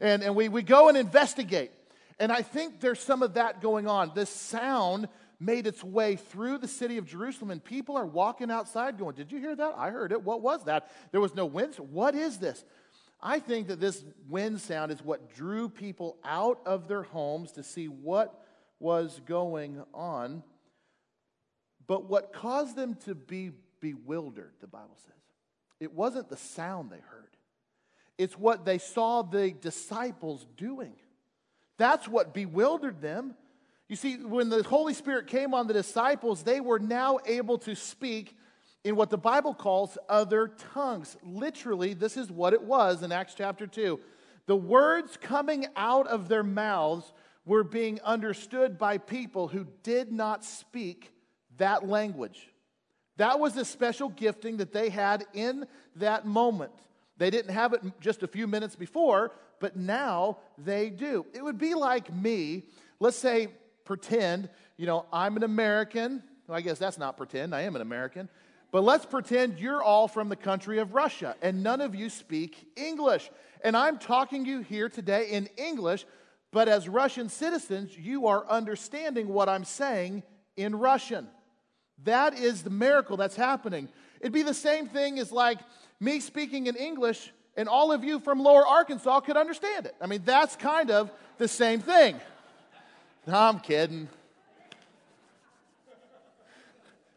And, 0.00 0.22
and 0.22 0.36
we, 0.36 0.48
we 0.48 0.62
go 0.62 0.88
and 0.88 0.96
investigate. 0.96 1.72
And 2.18 2.30
I 2.30 2.42
think 2.42 2.80
there's 2.80 3.00
some 3.00 3.22
of 3.22 3.34
that 3.34 3.60
going 3.60 3.86
on. 3.86 4.12
This 4.14 4.30
sound 4.30 5.08
made 5.38 5.66
its 5.66 5.84
way 5.84 6.16
through 6.16 6.58
the 6.58 6.68
city 6.68 6.96
of 6.98 7.06
Jerusalem, 7.06 7.50
and 7.50 7.62
people 7.62 7.96
are 7.96 8.06
walking 8.06 8.50
outside 8.50 8.98
going, 8.98 9.14
Did 9.14 9.30
you 9.32 9.38
hear 9.38 9.54
that? 9.54 9.74
I 9.76 9.90
heard 9.90 10.12
it. 10.12 10.22
What 10.22 10.40
was 10.40 10.64
that? 10.64 10.90
There 11.12 11.20
was 11.20 11.34
no 11.34 11.46
wind. 11.46 11.74
What 11.76 12.14
is 12.14 12.38
this? 12.38 12.64
I 13.20 13.38
think 13.38 13.68
that 13.68 13.80
this 13.80 14.04
wind 14.28 14.60
sound 14.60 14.92
is 14.92 15.02
what 15.02 15.34
drew 15.34 15.68
people 15.68 16.18
out 16.24 16.60
of 16.66 16.86
their 16.86 17.02
homes 17.02 17.52
to 17.52 17.62
see 17.62 17.86
what 17.88 18.42
was 18.78 19.20
going 19.26 19.82
on. 19.94 20.42
But 21.86 22.08
what 22.08 22.32
caused 22.32 22.76
them 22.76 22.96
to 23.06 23.14
be 23.14 23.52
bewildered, 23.80 24.52
the 24.60 24.66
Bible 24.66 24.96
says, 25.06 25.14
it 25.80 25.92
wasn't 25.92 26.28
the 26.28 26.36
sound 26.36 26.90
they 26.90 26.96
heard, 26.96 27.36
it's 28.18 28.38
what 28.38 28.64
they 28.64 28.78
saw 28.78 29.22
the 29.22 29.50
disciples 29.50 30.46
doing. 30.56 30.94
That's 31.78 32.08
what 32.08 32.32
bewildered 32.32 33.02
them. 33.02 33.34
You 33.88 33.96
see, 33.96 34.16
when 34.16 34.48
the 34.48 34.62
Holy 34.64 34.94
Spirit 34.94 35.28
came 35.28 35.54
on 35.54 35.66
the 35.66 35.72
disciples, 35.72 36.42
they 36.42 36.60
were 36.60 36.80
now 36.80 37.18
able 37.24 37.58
to 37.58 37.74
speak 37.76 38.36
in 38.82 38.96
what 38.96 39.10
the 39.10 39.18
Bible 39.18 39.54
calls 39.54 39.96
other 40.08 40.48
tongues. 40.74 41.16
Literally, 41.22 41.94
this 41.94 42.16
is 42.16 42.30
what 42.30 42.52
it 42.52 42.62
was 42.62 43.02
in 43.02 43.12
Acts 43.12 43.34
chapter 43.34 43.66
2. 43.66 44.00
The 44.46 44.56
words 44.56 45.16
coming 45.20 45.66
out 45.76 46.06
of 46.08 46.28
their 46.28 46.42
mouths 46.42 47.12
were 47.44 47.64
being 47.64 48.00
understood 48.02 48.76
by 48.76 48.98
people 48.98 49.48
who 49.48 49.66
did 49.84 50.10
not 50.10 50.44
speak 50.44 51.12
that 51.58 51.86
language. 51.86 52.48
That 53.16 53.38
was 53.38 53.56
a 53.56 53.64
special 53.64 54.08
gifting 54.08 54.58
that 54.58 54.72
they 54.72 54.88
had 54.88 55.24
in 55.32 55.66
that 55.96 56.26
moment. 56.26 56.72
They 57.18 57.30
didn't 57.30 57.54
have 57.54 57.72
it 57.72 57.82
just 58.00 58.22
a 58.22 58.28
few 58.28 58.46
minutes 58.46 58.76
before, 58.76 59.32
but 59.58 59.76
now 59.76 60.38
they 60.58 60.90
do. 60.90 61.24
It 61.32 61.42
would 61.42 61.56
be 61.56 61.74
like 61.74 62.12
me, 62.14 62.64
let's 63.00 63.16
say, 63.16 63.48
pretend, 63.86 64.50
you 64.76 64.86
know, 64.86 65.06
I'm 65.12 65.36
an 65.36 65.42
American. 65.42 66.22
Well, 66.46 66.58
I 66.58 66.60
guess 66.60 66.78
that's 66.78 66.98
not 66.98 67.16
pretend, 67.16 67.54
I 67.54 67.62
am 67.62 67.74
an 67.76 67.82
American. 67.82 68.28
But 68.72 68.82
let's 68.84 69.06
pretend 69.06 69.58
you're 69.58 69.82
all 69.82 70.08
from 70.08 70.28
the 70.28 70.36
country 70.36 70.78
of 70.78 70.92
Russia 70.92 71.34
and 71.40 71.62
none 71.62 71.80
of 71.80 71.94
you 71.94 72.10
speak 72.10 72.68
English. 72.76 73.30
And 73.62 73.76
I'm 73.76 73.98
talking 73.98 74.44
to 74.44 74.50
you 74.50 74.60
here 74.60 74.88
today 74.88 75.30
in 75.30 75.48
English, 75.56 76.04
but 76.52 76.68
as 76.68 76.88
Russian 76.88 77.28
citizens, 77.28 77.96
you 77.96 78.26
are 78.26 78.46
understanding 78.48 79.28
what 79.28 79.48
I'm 79.48 79.64
saying 79.64 80.24
in 80.56 80.76
Russian. 80.76 81.28
That 82.04 82.38
is 82.38 82.62
the 82.62 82.70
miracle 82.70 83.16
that's 83.16 83.36
happening. 83.36 83.88
It'd 84.20 84.32
be 84.32 84.42
the 84.42 84.54
same 84.54 84.86
thing 84.86 85.18
as 85.18 85.32
like 85.32 85.58
me 86.00 86.20
speaking 86.20 86.66
in 86.66 86.76
English 86.76 87.32
and 87.56 87.68
all 87.68 87.92
of 87.92 88.04
you 88.04 88.20
from 88.20 88.40
lower 88.40 88.66
Arkansas 88.66 89.20
could 89.20 89.36
understand 89.36 89.86
it. 89.86 89.94
I 90.00 90.06
mean, 90.06 90.22
that's 90.24 90.56
kind 90.56 90.90
of 90.90 91.10
the 91.38 91.48
same 91.48 91.80
thing. 91.80 92.16
No, 93.26 93.34
I'm 93.36 93.58
kidding. 93.58 94.08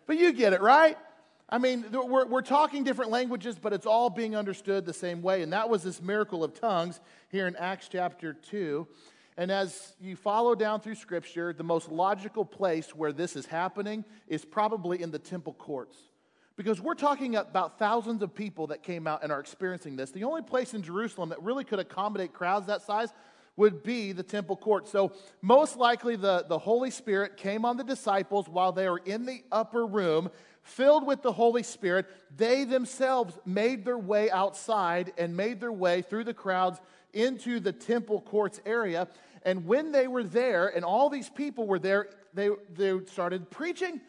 But 0.08 0.18
you 0.18 0.34
get 0.34 0.54
it, 0.54 0.62
right? 0.62 0.98
I 1.48 1.60
mean, 1.60 1.86
we're, 1.92 2.26
we're 2.26 2.42
talking 2.42 2.84
different 2.84 3.12
languages, 3.12 3.60
but 3.62 3.74
it's 3.74 3.86
all 3.86 4.10
being 4.10 4.36
understood 4.36 4.88
the 4.88 4.94
same 4.94 5.22
way. 5.22 5.44
And 5.44 5.54
that 5.54 5.70
was 5.70 5.84
this 5.84 6.02
miracle 6.02 6.44
of 6.44 6.60
tongues 6.60 7.00
here 7.30 7.46
in 7.46 7.56
Acts 7.58 7.90
chapter 7.92 8.34
2. 8.34 8.88
And 9.38 9.52
as 9.52 9.94
you 10.02 10.16
follow 10.16 10.56
down 10.56 10.82
through 10.82 10.96
Scripture, 10.96 11.54
the 11.54 11.64
most 11.64 11.90
logical 11.90 12.44
place 12.44 12.96
where 12.96 13.14
this 13.14 13.36
is 13.36 13.46
happening 13.46 14.04
is 14.28 14.44
probably 14.44 15.02
in 15.02 15.12
the 15.12 15.20
temple 15.20 15.54
courts. 15.54 15.96
Because 16.56 16.82
we're 16.82 16.96
talking 16.96 17.36
about 17.36 17.80
thousands 17.80 18.22
of 18.22 18.34
people 18.34 18.68
that 18.68 18.84
came 18.84 19.08
out 19.08 19.24
and 19.24 19.32
are 19.32 19.40
experiencing 19.40 19.96
this. 19.96 20.12
The 20.12 20.26
only 20.26 20.42
place 20.42 20.74
in 20.74 20.82
Jerusalem 20.82 21.30
that 21.30 21.42
really 21.42 21.64
could 21.64 21.80
accommodate 21.80 22.34
crowds 22.34 22.66
that 22.68 22.82
size 22.82 23.14
would 23.60 23.84
be 23.84 24.14
the 24.14 24.24
temple 24.24 24.56
court. 24.56 24.88
So, 24.88 25.12
most 25.42 25.76
likely, 25.76 26.16
the, 26.16 26.46
the 26.48 26.58
Holy 26.58 26.90
Spirit 26.90 27.36
came 27.36 27.66
on 27.66 27.76
the 27.76 27.84
disciples 27.84 28.48
while 28.48 28.72
they 28.72 28.90
were 28.90 29.02
in 29.06 29.26
the 29.26 29.44
upper 29.52 29.86
room, 29.86 30.32
filled 30.64 31.06
with 31.06 31.22
the 31.22 31.34
Holy 31.34 31.62
Spirit. 31.62 32.06
They 32.36 32.64
themselves 32.64 33.38
made 33.46 33.84
their 33.84 33.98
way 33.98 34.32
outside 34.32 35.12
and 35.18 35.36
made 35.36 35.60
their 35.60 35.74
way 35.74 36.02
through 36.02 36.24
the 36.24 36.34
crowds 36.34 36.80
into 37.14 37.60
the 37.60 37.74
temple 37.74 38.22
courts 38.22 38.62
area. 38.66 39.10
And 39.44 39.66
when 39.66 39.92
they 39.92 40.08
were 40.08 40.24
there, 40.24 40.70
and 40.70 40.86
all 40.86 41.10
these 41.10 41.30
people 41.30 41.68
were 41.68 41.80
there, 41.80 42.08
they, 42.34 42.50
they 42.74 42.98
started 43.08 43.52
preaching 43.52 44.00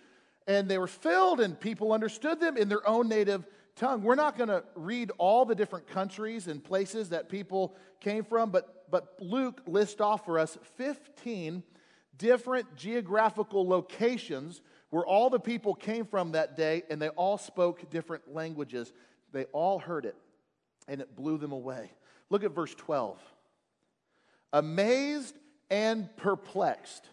and 0.46 0.68
they 0.68 0.78
were 0.78 0.86
filled, 0.86 1.40
and 1.40 1.58
people 1.58 1.92
understood 1.92 2.40
them 2.40 2.56
in 2.56 2.68
their 2.68 2.86
own 2.88 3.08
native 3.08 3.46
tongue. 3.80 4.02
We're 4.02 4.14
not 4.14 4.36
going 4.36 4.50
to 4.50 4.62
read 4.74 5.10
all 5.16 5.46
the 5.46 5.54
different 5.54 5.88
countries 5.88 6.46
and 6.46 6.62
places 6.62 7.08
that 7.08 7.30
people 7.30 7.74
came 7.98 8.24
from, 8.24 8.50
but, 8.50 8.90
but 8.90 9.14
Luke 9.20 9.62
lists 9.66 10.00
off 10.00 10.26
for 10.26 10.38
us 10.38 10.58
15 10.76 11.62
different 12.18 12.76
geographical 12.76 13.66
locations 13.66 14.60
where 14.90 15.04
all 15.04 15.30
the 15.30 15.40
people 15.40 15.74
came 15.74 16.04
from 16.04 16.32
that 16.32 16.56
day, 16.56 16.82
and 16.90 17.00
they 17.00 17.08
all 17.10 17.38
spoke 17.38 17.88
different 17.90 18.34
languages. 18.34 18.92
They 19.32 19.44
all 19.46 19.78
heard 19.78 20.04
it, 20.04 20.16
and 20.86 21.00
it 21.00 21.16
blew 21.16 21.38
them 21.38 21.52
away. 21.52 21.92
Look 22.28 22.44
at 22.44 22.50
verse 22.50 22.74
12. 22.74 23.18
Amazed 24.52 25.34
and 25.70 26.14
perplexed, 26.16 27.06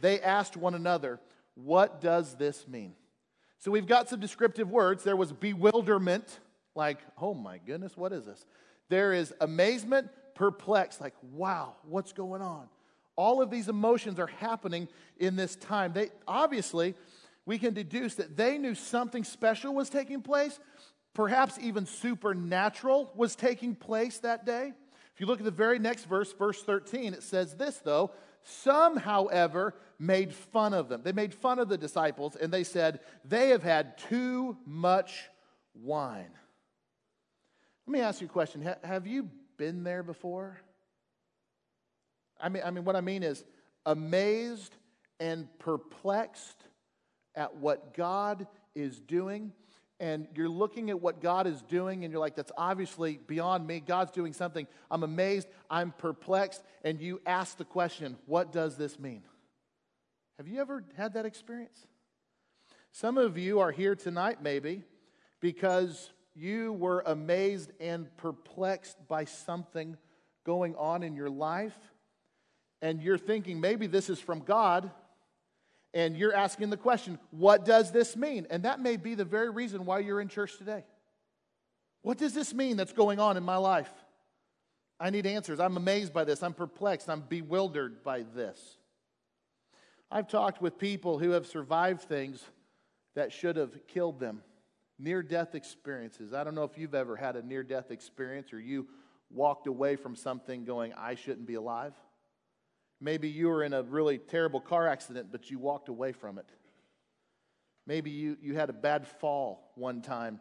they 0.00 0.20
asked 0.20 0.56
one 0.56 0.74
another, 0.74 1.18
what 1.54 2.00
does 2.00 2.36
this 2.36 2.68
mean? 2.68 2.94
So 3.64 3.70
we've 3.70 3.86
got 3.86 4.10
some 4.10 4.20
descriptive 4.20 4.70
words. 4.70 5.04
There 5.04 5.16
was 5.16 5.32
bewilderment, 5.32 6.40
like, 6.74 6.98
oh 7.18 7.32
my 7.32 7.56
goodness, 7.56 7.96
what 7.96 8.12
is 8.12 8.26
this? 8.26 8.44
There 8.90 9.14
is 9.14 9.32
amazement, 9.40 10.10
perplexed, 10.34 11.00
like, 11.00 11.14
wow, 11.32 11.76
what's 11.88 12.12
going 12.12 12.42
on? 12.42 12.68
All 13.16 13.40
of 13.40 13.48
these 13.48 13.70
emotions 13.70 14.18
are 14.18 14.26
happening 14.26 14.86
in 15.18 15.34
this 15.34 15.56
time. 15.56 15.94
They 15.94 16.10
obviously, 16.28 16.94
we 17.46 17.58
can 17.58 17.72
deduce 17.72 18.16
that 18.16 18.36
they 18.36 18.58
knew 18.58 18.74
something 18.74 19.24
special 19.24 19.74
was 19.74 19.88
taking 19.88 20.20
place, 20.20 20.60
perhaps 21.14 21.58
even 21.58 21.86
supernatural 21.86 23.12
was 23.16 23.34
taking 23.34 23.74
place 23.74 24.18
that 24.18 24.44
day. 24.44 24.74
If 25.14 25.20
you 25.22 25.26
look 25.26 25.38
at 25.38 25.46
the 25.46 25.50
very 25.50 25.78
next 25.78 26.04
verse, 26.04 26.34
verse 26.34 26.62
13, 26.62 27.14
it 27.14 27.22
says 27.22 27.54
this 27.54 27.78
though 27.78 28.10
some, 28.44 28.96
however, 28.96 29.74
made 29.98 30.32
fun 30.32 30.74
of 30.74 30.88
them. 30.88 31.02
They 31.02 31.12
made 31.12 31.34
fun 31.34 31.58
of 31.58 31.68
the 31.68 31.78
disciples 31.78 32.36
and 32.36 32.52
they 32.52 32.64
said, 32.64 33.00
They 33.24 33.48
have 33.48 33.62
had 33.62 33.98
too 33.98 34.56
much 34.66 35.28
wine. 35.74 36.30
Let 37.86 37.92
me 37.92 38.00
ask 38.00 38.20
you 38.20 38.26
a 38.26 38.30
question. 38.30 38.68
Have 38.82 39.06
you 39.06 39.30
been 39.56 39.82
there 39.82 40.02
before? 40.02 40.58
I 42.40 42.48
mean, 42.48 42.62
I 42.64 42.70
mean, 42.70 42.84
what 42.84 42.96
I 42.96 43.00
mean 43.00 43.22
is 43.22 43.44
amazed 43.86 44.74
and 45.20 45.48
perplexed 45.58 46.64
at 47.34 47.56
what 47.56 47.94
God 47.94 48.46
is 48.74 49.00
doing 49.00 49.52
and 50.04 50.28
you're 50.34 50.50
looking 50.50 50.90
at 50.90 51.00
what 51.00 51.22
God 51.22 51.46
is 51.46 51.62
doing 51.62 52.04
and 52.04 52.12
you're 52.12 52.20
like, 52.20 52.36
that's 52.36 52.52
obviously 52.58 53.18
beyond 53.26 53.66
me. 53.66 53.80
God's 53.80 54.10
doing 54.10 54.34
something. 54.34 54.66
I'm 54.90 55.02
amazed. 55.02 55.48
I'm 55.70 55.92
perplexed. 55.92 56.62
And 56.84 57.00
you 57.00 57.22
ask 57.24 57.56
the 57.56 57.64
question, 57.64 58.18
what 58.26 58.52
does 58.52 58.76
this 58.76 58.98
mean? 58.98 59.22
Have 60.36 60.46
you 60.46 60.60
ever 60.60 60.84
had 60.98 61.14
that 61.14 61.24
experience? 61.24 61.86
Some 62.92 63.16
of 63.16 63.38
you 63.38 63.60
are 63.60 63.70
here 63.70 63.94
tonight, 63.94 64.42
maybe, 64.42 64.82
because 65.40 66.12
you 66.34 66.74
were 66.74 67.02
amazed 67.06 67.72
and 67.80 68.14
perplexed 68.18 68.98
by 69.08 69.24
something 69.24 69.96
going 70.44 70.74
on 70.76 71.02
in 71.02 71.16
your 71.16 71.30
life, 71.30 71.78
and 72.82 73.00
you're 73.00 73.16
thinking 73.16 73.58
maybe 73.58 73.86
this 73.86 74.10
is 74.10 74.20
from 74.20 74.40
God, 74.40 74.90
and 75.94 76.16
you're 76.16 76.34
asking 76.34 76.70
the 76.70 76.76
question, 76.76 77.18
what 77.30 77.64
does 77.64 77.92
this 77.92 78.16
mean? 78.16 78.48
And 78.50 78.64
that 78.64 78.80
may 78.80 78.96
be 78.96 79.14
the 79.14 79.24
very 79.24 79.48
reason 79.48 79.86
why 79.86 80.00
you're 80.00 80.20
in 80.20 80.28
church 80.28 80.58
today. 80.58 80.84
What 82.02 82.18
does 82.18 82.34
this 82.34 82.52
mean 82.52 82.76
that's 82.76 82.92
going 82.92 83.20
on 83.20 83.36
in 83.36 83.44
my 83.44 83.56
life? 83.56 83.90
I 84.98 85.10
need 85.10 85.24
answers. 85.24 85.60
I'm 85.60 85.76
amazed 85.76 86.12
by 86.12 86.24
this. 86.24 86.42
I'm 86.42 86.52
perplexed. 86.52 87.08
I'm 87.08 87.20
bewildered 87.20 88.02
by 88.02 88.24
this. 88.34 88.76
I've 90.10 90.28
talked 90.28 90.60
with 90.60 90.78
people 90.78 91.18
who 91.18 91.30
have 91.30 91.46
survived 91.46 92.02
things 92.02 92.44
that 93.14 93.32
should 93.32 93.56
have 93.56 93.86
killed 93.86 94.18
them 94.18 94.42
near 94.98 95.22
death 95.22 95.54
experiences. 95.54 96.34
I 96.34 96.44
don't 96.44 96.54
know 96.54 96.64
if 96.64 96.76
you've 96.76 96.94
ever 96.94 97.16
had 97.16 97.36
a 97.36 97.42
near 97.42 97.62
death 97.62 97.90
experience 97.90 98.52
or 98.52 98.60
you 98.60 98.88
walked 99.30 99.66
away 99.66 99.96
from 99.96 100.16
something 100.16 100.64
going, 100.64 100.92
I 100.94 101.14
shouldn't 101.14 101.46
be 101.46 101.54
alive. 101.54 101.94
Maybe 103.00 103.28
you 103.28 103.48
were 103.48 103.62
in 103.62 103.72
a 103.72 103.82
really 103.82 104.18
terrible 104.18 104.60
car 104.60 104.88
accident, 104.88 105.28
but 105.30 105.50
you 105.50 105.58
walked 105.58 105.88
away 105.88 106.12
from 106.12 106.38
it. 106.38 106.46
Maybe 107.86 108.10
you, 108.10 108.36
you 108.40 108.54
had 108.54 108.70
a 108.70 108.74
bad 108.74 109.06
fall 109.06 109.72
one 109.74 110.00
time 110.00 110.40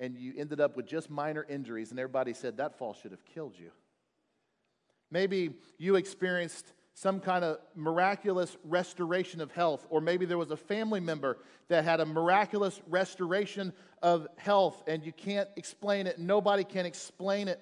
and 0.00 0.16
you 0.16 0.32
ended 0.36 0.60
up 0.60 0.76
with 0.76 0.86
just 0.86 1.10
minor 1.10 1.44
injuries, 1.48 1.90
and 1.90 1.98
everybody 1.98 2.32
said 2.32 2.58
that 2.58 2.78
fall 2.78 2.94
should 2.94 3.10
have 3.10 3.24
killed 3.24 3.54
you. 3.58 3.70
Maybe 5.10 5.50
you 5.76 5.96
experienced 5.96 6.72
some 6.94 7.20
kind 7.20 7.44
of 7.44 7.58
miraculous 7.74 8.56
restoration 8.64 9.40
of 9.40 9.52
health, 9.52 9.86
or 9.88 10.00
maybe 10.00 10.26
there 10.26 10.38
was 10.38 10.50
a 10.50 10.56
family 10.56 11.00
member 11.00 11.38
that 11.68 11.84
had 11.84 12.00
a 12.00 12.06
miraculous 12.06 12.80
restoration 12.88 13.72
of 14.02 14.26
health 14.36 14.82
and 14.86 15.04
you 15.04 15.12
can't 15.12 15.48
explain 15.56 16.06
it, 16.06 16.18
nobody 16.18 16.64
can 16.64 16.86
explain 16.86 17.48
it. 17.48 17.60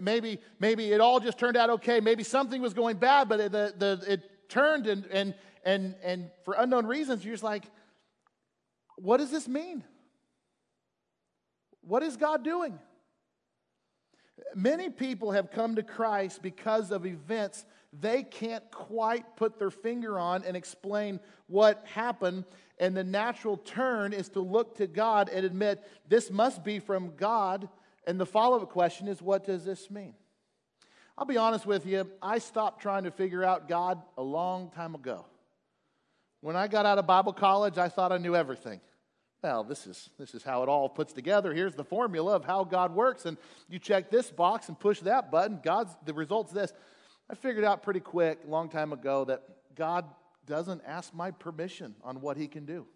Maybe, 0.00 0.38
maybe 0.58 0.92
it 0.92 1.00
all 1.00 1.20
just 1.20 1.38
turned 1.38 1.56
out 1.56 1.70
okay. 1.70 2.00
Maybe 2.00 2.22
something 2.22 2.60
was 2.60 2.74
going 2.74 2.96
bad, 2.96 3.28
but 3.28 3.40
it, 3.40 3.52
the, 3.52 3.74
the, 3.76 4.12
it 4.12 4.48
turned, 4.48 4.86
and, 4.86 5.06
and, 5.06 5.34
and, 5.64 5.94
and 6.02 6.30
for 6.44 6.54
unknown 6.58 6.86
reasons, 6.86 7.24
you're 7.24 7.34
just 7.34 7.44
like, 7.44 7.64
what 8.96 9.18
does 9.18 9.30
this 9.30 9.48
mean? 9.48 9.82
What 11.82 12.02
is 12.02 12.16
God 12.16 12.44
doing? 12.44 12.78
Many 14.54 14.90
people 14.90 15.32
have 15.32 15.50
come 15.50 15.76
to 15.76 15.82
Christ 15.82 16.42
because 16.42 16.90
of 16.90 17.06
events 17.06 17.64
they 17.92 18.22
can't 18.22 18.68
quite 18.70 19.36
put 19.36 19.58
their 19.58 19.70
finger 19.70 20.18
on 20.18 20.44
and 20.44 20.56
explain 20.56 21.18
what 21.48 21.84
happened. 21.92 22.44
And 22.78 22.96
the 22.96 23.04
natural 23.04 23.56
turn 23.56 24.12
is 24.12 24.28
to 24.30 24.40
look 24.40 24.76
to 24.76 24.86
God 24.86 25.28
and 25.28 25.44
admit 25.44 25.84
this 26.08 26.30
must 26.30 26.62
be 26.62 26.78
from 26.78 27.16
God. 27.16 27.68
And 28.10 28.18
the 28.18 28.26
follow 28.26 28.60
up 28.60 28.68
question 28.70 29.06
is, 29.06 29.22
what 29.22 29.44
does 29.44 29.64
this 29.64 29.88
mean? 29.88 30.14
I'll 31.16 31.26
be 31.26 31.36
honest 31.36 31.64
with 31.64 31.86
you, 31.86 32.10
I 32.20 32.38
stopped 32.38 32.82
trying 32.82 33.04
to 33.04 33.10
figure 33.10 33.44
out 33.44 33.68
God 33.68 34.02
a 34.18 34.22
long 34.22 34.70
time 34.70 34.96
ago. 34.96 35.26
When 36.40 36.56
I 36.56 36.66
got 36.66 36.86
out 36.86 36.98
of 36.98 37.06
Bible 37.06 37.32
college, 37.32 37.78
I 37.78 37.88
thought 37.88 38.10
I 38.10 38.18
knew 38.18 38.34
everything 38.34 38.80
well, 39.42 39.64
this 39.64 39.86
is, 39.86 40.10
this 40.18 40.34
is 40.34 40.42
how 40.42 40.62
it 40.62 40.68
all 40.68 40.88
puts 40.88 41.12
together. 41.12 41.54
Here's 41.54 41.74
the 41.74 41.84
formula 41.84 42.36
of 42.36 42.44
how 42.44 42.64
God 42.64 42.94
works. 42.94 43.24
And 43.24 43.38
you 43.68 43.78
check 43.78 44.10
this 44.10 44.30
box 44.30 44.68
and 44.68 44.78
push 44.78 45.00
that 45.00 45.30
button. 45.30 45.60
God's, 45.62 45.96
the 46.04 46.12
result's 46.12 46.52
this. 46.52 46.72
I 47.30 47.34
figured 47.34 47.64
out 47.64 47.82
pretty 47.82 48.00
quick, 48.00 48.40
a 48.46 48.50
long 48.50 48.68
time 48.68 48.92
ago, 48.92 49.24
that 49.24 49.42
God 49.74 50.04
doesn't 50.46 50.82
ask 50.86 51.14
my 51.14 51.30
permission 51.30 51.94
on 52.02 52.20
what 52.20 52.36
he 52.36 52.48
can 52.48 52.66
do. 52.66 52.86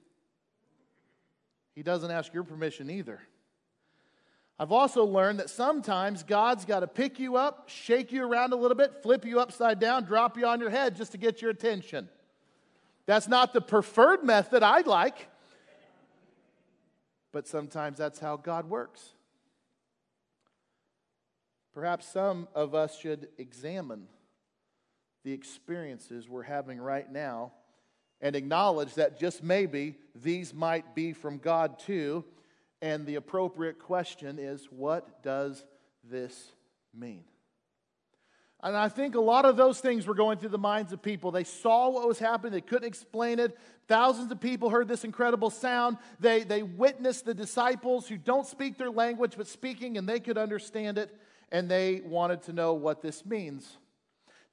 He 1.75 1.83
doesn't 1.83 2.11
ask 2.11 2.35
your 2.35 2.45
permission 2.45 2.91
either. 2.91 3.21
I've 4.59 4.73
also 4.73 5.05
learned 5.05 5.41
that 5.41 5.51
sometimes 5.51 6.23
God's 6.23 6.65
got 6.65 6.81
to 6.81 6.87
pick 6.87 7.19
you 7.19 7.37
up, 7.37 7.69
shake 7.69 8.13
you 8.13 8.25
around 8.25 8.53
a 8.53 8.57
little 8.57 8.77
bit, 8.77 9.03
flip 9.03 9.25
you 9.25 9.41
upside 9.41 9.81
down, 9.81 10.05
drop 10.05 10.37
you 10.39 10.47
on 10.47 10.61
your 10.61 10.71
head 10.71 10.97
just 10.97 11.13
to 11.13 11.19
get 11.19 11.43
your 11.43 11.51
attention. 11.51 12.09
That's 13.07 13.29
not 13.29 13.53
the 13.53 13.61
preferred 13.61 14.23
method 14.25 14.63
I'd 14.63 14.87
like 14.87 15.29
but 17.35 17.49
sometimes 17.49 17.99
that's 17.99 18.21
how 18.21 18.37
God 18.37 18.71
works. 18.71 19.11
Perhaps 21.75 22.07
some 22.07 22.47
of 22.55 22.77
us 22.77 22.97
should 22.97 23.27
examine 23.39 24.07
the 25.25 25.33
experiences 25.33 26.29
we're 26.29 26.45
having 26.45 26.81
right 26.81 27.11
now 27.11 27.51
and 28.21 28.37
acknowledge 28.37 28.95
that 28.95 29.19
just 29.19 29.43
maybe 29.43 29.97
these 30.15 30.55
might 30.55 30.95
be 30.95 31.13
from 31.13 31.39
God 31.39 31.81
too. 31.81 32.25
And 32.83 33.07
the 33.07 33.15
appropriate 33.15 33.79
question 33.79 34.39
is 34.39 34.67
what 34.71 35.23
does 35.23 35.65
this 36.03 36.53
mean? 36.93 37.25
And 38.63 38.75
I 38.75 38.89
think 38.89 39.15
a 39.15 39.21
lot 39.21 39.45
of 39.45 39.59
those 39.59 39.81
things 39.81 40.07
were 40.07 40.15
going 40.15 40.39
through 40.39 40.49
the 40.49 40.59
minds 40.59 40.95
of 40.95 41.03
people. 41.03 41.31
They 41.31 41.45
saw 41.45 41.91
what 41.91 42.09
was 42.09 42.19
happening, 42.19 42.53
they 42.53 42.63
couldn't 42.63 42.89
explain 42.89 43.39
it. 43.39 43.57
Thousands 43.89 44.33
of 44.33 44.41
people 44.41 44.71
heard 44.71 44.89
this 44.89 45.05
incredible 45.05 45.51
sound. 45.51 45.99
They, 46.19 46.45
they 46.45 46.63
witnessed 46.63 47.27
the 47.27 47.35
disciples 47.35 48.09
who 48.09 48.17
don't 48.17 48.47
speak 48.47 48.79
their 48.79 48.91
language 48.91 49.35
but 49.37 49.47
speaking, 49.47 49.99
and 49.99 50.09
they 50.09 50.19
could 50.19 50.39
understand 50.39 50.97
it, 50.97 51.15
and 51.53 51.71
they 51.71 52.01
wanted 52.01 52.43
to 52.45 52.55
know 52.55 52.73
what 52.73 53.03
this 53.03 53.27
means. 53.27 53.77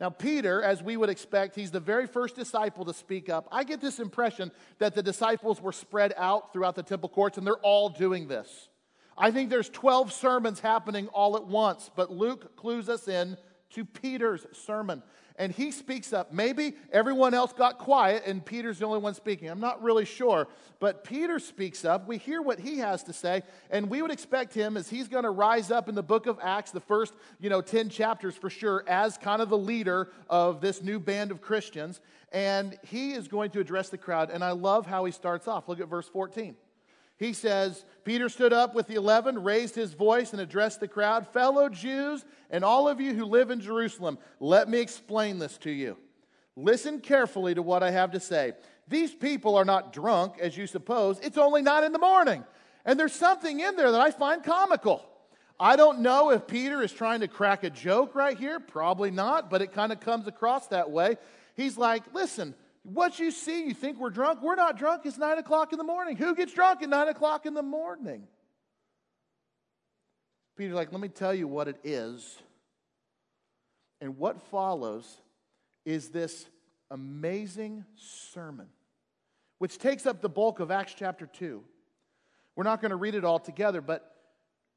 Now, 0.02 0.10
Peter, 0.10 0.64
as 0.64 0.82
we 0.82 0.98
would 0.98 1.12
expect, 1.12 1.56
he's 1.56 1.70
the 1.70 1.80
very 1.80 2.08
first 2.08 2.36
disciple 2.36 2.84
to 2.86 2.94
speak 2.94 3.30
up. 3.30 3.48
I 3.52 3.64
get 3.64 3.82
this 3.82 4.00
impression 4.00 4.52
that 4.80 4.96
the 4.96 5.04
disciples 5.04 5.62
were 5.62 5.72
spread 5.72 6.16
out 6.18 6.52
throughout 6.52 6.74
the 6.74 6.82
temple 6.82 7.08
courts, 7.08 7.38
and 7.38 7.46
they're 7.46 7.54
all 7.58 7.88
doing 7.88 8.28
this. 8.28 8.70
I 9.16 9.30
think 9.30 9.52
there's 9.52 9.70
12 9.70 10.12
sermons 10.12 10.60
happening 10.60 11.08
all 11.10 11.36
at 11.36 11.46
once, 11.46 11.92
but 11.96 12.12
Luke 12.12 12.56
clues 12.56 12.90
us 12.90 13.08
in 13.08 13.38
to 13.74 13.86
Peter's 13.86 14.46
sermon. 14.54 15.02
And 15.38 15.52
he 15.52 15.72
speaks 15.72 16.14
up. 16.14 16.32
Maybe 16.32 16.76
everyone 16.92 17.34
else 17.34 17.54
got 17.54 17.80
quiet 17.80 18.24
and 18.26 18.46
Peter's 18.46 18.80
the 18.80 18.86
only 18.86 19.00
one 19.00 19.14
speaking. 19.14 19.50
I'm 19.50 19.60
not 19.60 19.82
really 19.82 20.06
sure. 20.06 20.48
But 20.80 21.04
Peter 21.04 21.40
speaks 21.40 21.86
up. 21.86 22.08
We 22.08 22.18
hear 22.18 22.42
what 22.42 22.60
he 22.60 22.78
has 22.80 23.02
to 23.04 23.14
say. 23.14 23.44
And 23.70 23.90
we 23.90 24.02
would 24.02 24.12
expect 24.12 24.54
him, 24.54 24.78
as 24.78 24.90
he's 24.90 25.08
going 25.08 25.24
to 25.24 25.30
rise 25.30 25.72
up 25.72 25.90
in 25.90 25.96
the 25.96 26.04
book 26.04 26.28
of 26.28 26.38
Acts, 26.42 26.72
the 26.72 26.80
first, 26.80 27.14
you 27.40 27.50
know, 27.50 27.62
10 27.62 27.90
chapters 27.90 28.36
for 28.36 28.50
sure, 28.50 28.84
as 28.88 29.18
kind 29.18 29.42
of 29.42 29.50
the 29.50 29.58
leader 29.58 30.10
of 30.30 30.62
this 30.62 30.82
new 30.82 31.00
band 31.00 31.32
of 31.32 31.42
Christians. 31.42 32.02
And 32.32 32.78
he 32.84 33.14
is 33.14 33.28
going 33.28 33.52
to 33.52 33.60
address 33.60 33.90
the 33.90 33.98
crowd. 33.98 34.30
And 34.30 34.44
I 34.44 34.52
love 34.52 34.86
how 34.86 35.06
he 35.06 35.12
starts 35.12 35.48
off. 35.48 35.68
Look 35.68 35.80
at 35.80 35.88
verse 35.88 36.08
14 36.08 36.56
he 37.22 37.34
says, 37.34 37.86
Peter 38.04 38.30
stood 38.30 38.52
up 38.52 38.74
with 38.74 38.88
the 38.88 38.96
eleven, 38.96 39.44
raised 39.44 39.76
his 39.76 39.94
voice, 39.94 40.32
and 40.32 40.42
addressed 40.42 40.80
the 40.80 40.88
crowd 40.88 41.28
Fellow 41.28 41.70
Jews, 41.70 42.26
and 42.50 42.66
all 42.66 42.88
of 42.88 43.00
you 43.00 43.14
who 43.14 43.26
live 43.26 43.52
in 43.52 43.62
Jerusalem, 43.62 44.18
let 44.40 44.68
me 44.68 44.80
explain 44.80 45.38
this 45.38 45.60
to 45.60 45.70
you. 45.70 45.98
Listen 46.56 47.00
carefully 47.00 47.54
to 47.54 47.62
what 47.62 47.84
I 47.84 47.92
have 47.92 48.10
to 48.14 48.20
say. 48.20 48.54
These 48.88 49.14
people 49.14 49.56
are 49.56 49.64
not 49.64 49.94
drunk, 49.94 50.40
as 50.42 50.58
you 50.58 50.66
suppose. 50.66 51.20
It's 51.20 51.38
only 51.38 51.62
nine 51.62 51.84
in 51.84 51.92
the 51.92 52.00
morning. 52.00 52.44
And 52.86 53.00
there's 53.00 53.14
something 53.14 53.60
in 53.60 53.76
there 53.76 53.92
that 53.92 54.02
I 54.02 54.10
find 54.10 54.44
comical. 54.44 55.06
I 55.60 55.76
don't 55.76 56.00
know 56.00 56.32
if 56.32 56.48
Peter 56.48 56.82
is 56.82 56.92
trying 56.92 57.20
to 57.20 57.28
crack 57.28 57.64
a 57.64 57.70
joke 57.70 58.16
right 58.16 58.36
here. 58.36 58.60
Probably 58.60 59.12
not, 59.12 59.52
but 59.52 59.62
it 59.62 59.74
kind 59.74 59.92
of 59.92 60.00
comes 60.00 60.26
across 60.26 60.66
that 60.70 60.90
way. 60.90 61.18
He's 61.56 61.78
like, 61.78 62.02
listen, 62.16 62.56
what 62.84 63.20
you 63.20 63.32
see, 63.32 63.66
you 63.66 63.74
think 63.74 64.00
we're 64.00 64.10
drunk? 64.10 64.42
We're 64.42 64.56
not 64.56 64.78
drunk. 64.78 65.04
It's 65.06 65.18
nine 65.18 65.38
o'clock 65.38 65.72
in 65.72 65.78
the 65.78 65.84
morning. 65.84 66.16
Who 66.16 66.36
gets 66.36 66.54
drunk 66.54 66.82
at 66.82 66.90
nine 66.90 67.08
o'clock 67.08 67.46
in 67.46 67.54
the 67.54 67.62
morning? 67.62 68.24
Peter's 70.58 70.74
like, 70.74 70.92
let 70.92 71.02
me 71.02 71.08
tell 71.08 71.34
you 71.34 71.48
what 71.48 71.68
it 71.68 71.78
is. 71.84 72.38
And 74.00 74.18
what 74.18 74.42
follows 74.50 75.18
is 75.86 76.10
this 76.10 76.48
amazing 76.90 77.86
sermon, 77.96 78.68
which 79.60 79.78
takes 79.78 80.06
up 80.06 80.22
the 80.22 80.30
bulk 80.30 80.60
of 80.60 80.72
Acts 80.72 80.94
chapter 80.96 81.28
2. 81.28 81.64
We're 82.56 82.64
not 82.64 82.82
going 82.82 82.90
to 82.90 82.98
read 82.98 83.16
it 83.16 83.24
all 83.24 83.40
together, 83.40 83.80
but 83.80 84.16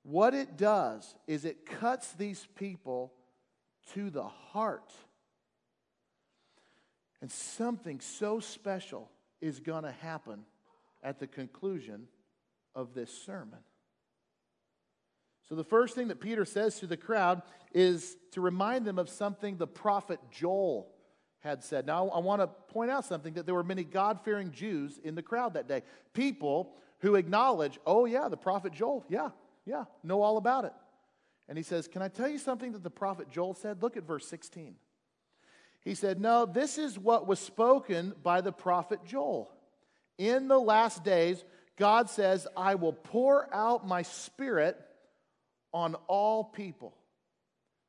what 0.02 0.34
it 0.34 0.56
does 0.56 1.14
is 1.26 1.44
it 1.44 1.64
cuts 1.64 2.12
these 2.12 2.46
people 2.54 3.12
to 3.94 4.10
the 4.10 4.24
heart. 4.24 4.92
And 7.24 7.32
something 7.32 8.00
so 8.00 8.38
special 8.38 9.10
is 9.40 9.58
going 9.58 9.84
to 9.84 9.92
happen 9.92 10.44
at 11.02 11.18
the 11.18 11.26
conclusion 11.26 12.06
of 12.74 12.92
this 12.92 13.10
sermon. 13.24 13.60
So, 15.48 15.54
the 15.54 15.64
first 15.64 15.94
thing 15.94 16.08
that 16.08 16.20
Peter 16.20 16.44
says 16.44 16.78
to 16.80 16.86
the 16.86 16.98
crowd 16.98 17.40
is 17.72 18.18
to 18.32 18.42
remind 18.42 18.84
them 18.84 18.98
of 18.98 19.08
something 19.08 19.56
the 19.56 19.66
prophet 19.66 20.20
Joel 20.30 20.92
had 21.40 21.64
said. 21.64 21.86
Now, 21.86 22.10
I 22.10 22.18
want 22.18 22.42
to 22.42 22.46
point 22.46 22.90
out 22.90 23.06
something 23.06 23.32
that 23.32 23.46
there 23.46 23.54
were 23.54 23.64
many 23.64 23.84
God 23.84 24.20
fearing 24.22 24.50
Jews 24.50 25.00
in 25.02 25.14
the 25.14 25.22
crowd 25.22 25.54
that 25.54 25.66
day. 25.66 25.80
People 26.12 26.74
who 26.98 27.14
acknowledge, 27.14 27.78
oh, 27.86 28.04
yeah, 28.04 28.28
the 28.28 28.36
prophet 28.36 28.74
Joel, 28.74 29.02
yeah, 29.08 29.30
yeah, 29.64 29.84
know 30.02 30.20
all 30.20 30.36
about 30.36 30.66
it. 30.66 30.74
And 31.48 31.56
he 31.56 31.64
says, 31.64 31.88
Can 31.88 32.02
I 32.02 32.08
tell 32.08 32.28
you 32.28 32.36
something 32.36 32.72
that 32.72 32.82
the 32.82 32.90
prophet 32.90 33.30
Joel 33.30 33.54
said? 33.54 33.82
Look 33.82 33.96
at 33.96 34.02
verse 34.02 34.28
16. 34.28 34.74
He 35.84 35.94
said, 35.94 36.20
No, 36.20 36.46
this 36.46 36.78
is 36.78 36.98
what 36.98 37.26
was 37.26 37.38
spoken 37.38 38.14
by 38.22 38.40
the 38.40 38.52
prophet 38.52 39.00
Joel. 39.04 39.50
In 40.18 40.48
the 40.48 40.58
last 40.58 41.04
days, 41.04 41.44
God 41.76 42.08
says, 42.08 42.46
I 42.56 42.76
will 42.76 42.92
pour 42.92 43.52
out 43.54 43.86
my 43.86 44.02
spirit 44.02 44.78
on 45.72 45.96
all 46.06 46.44
people. 46.44 46.94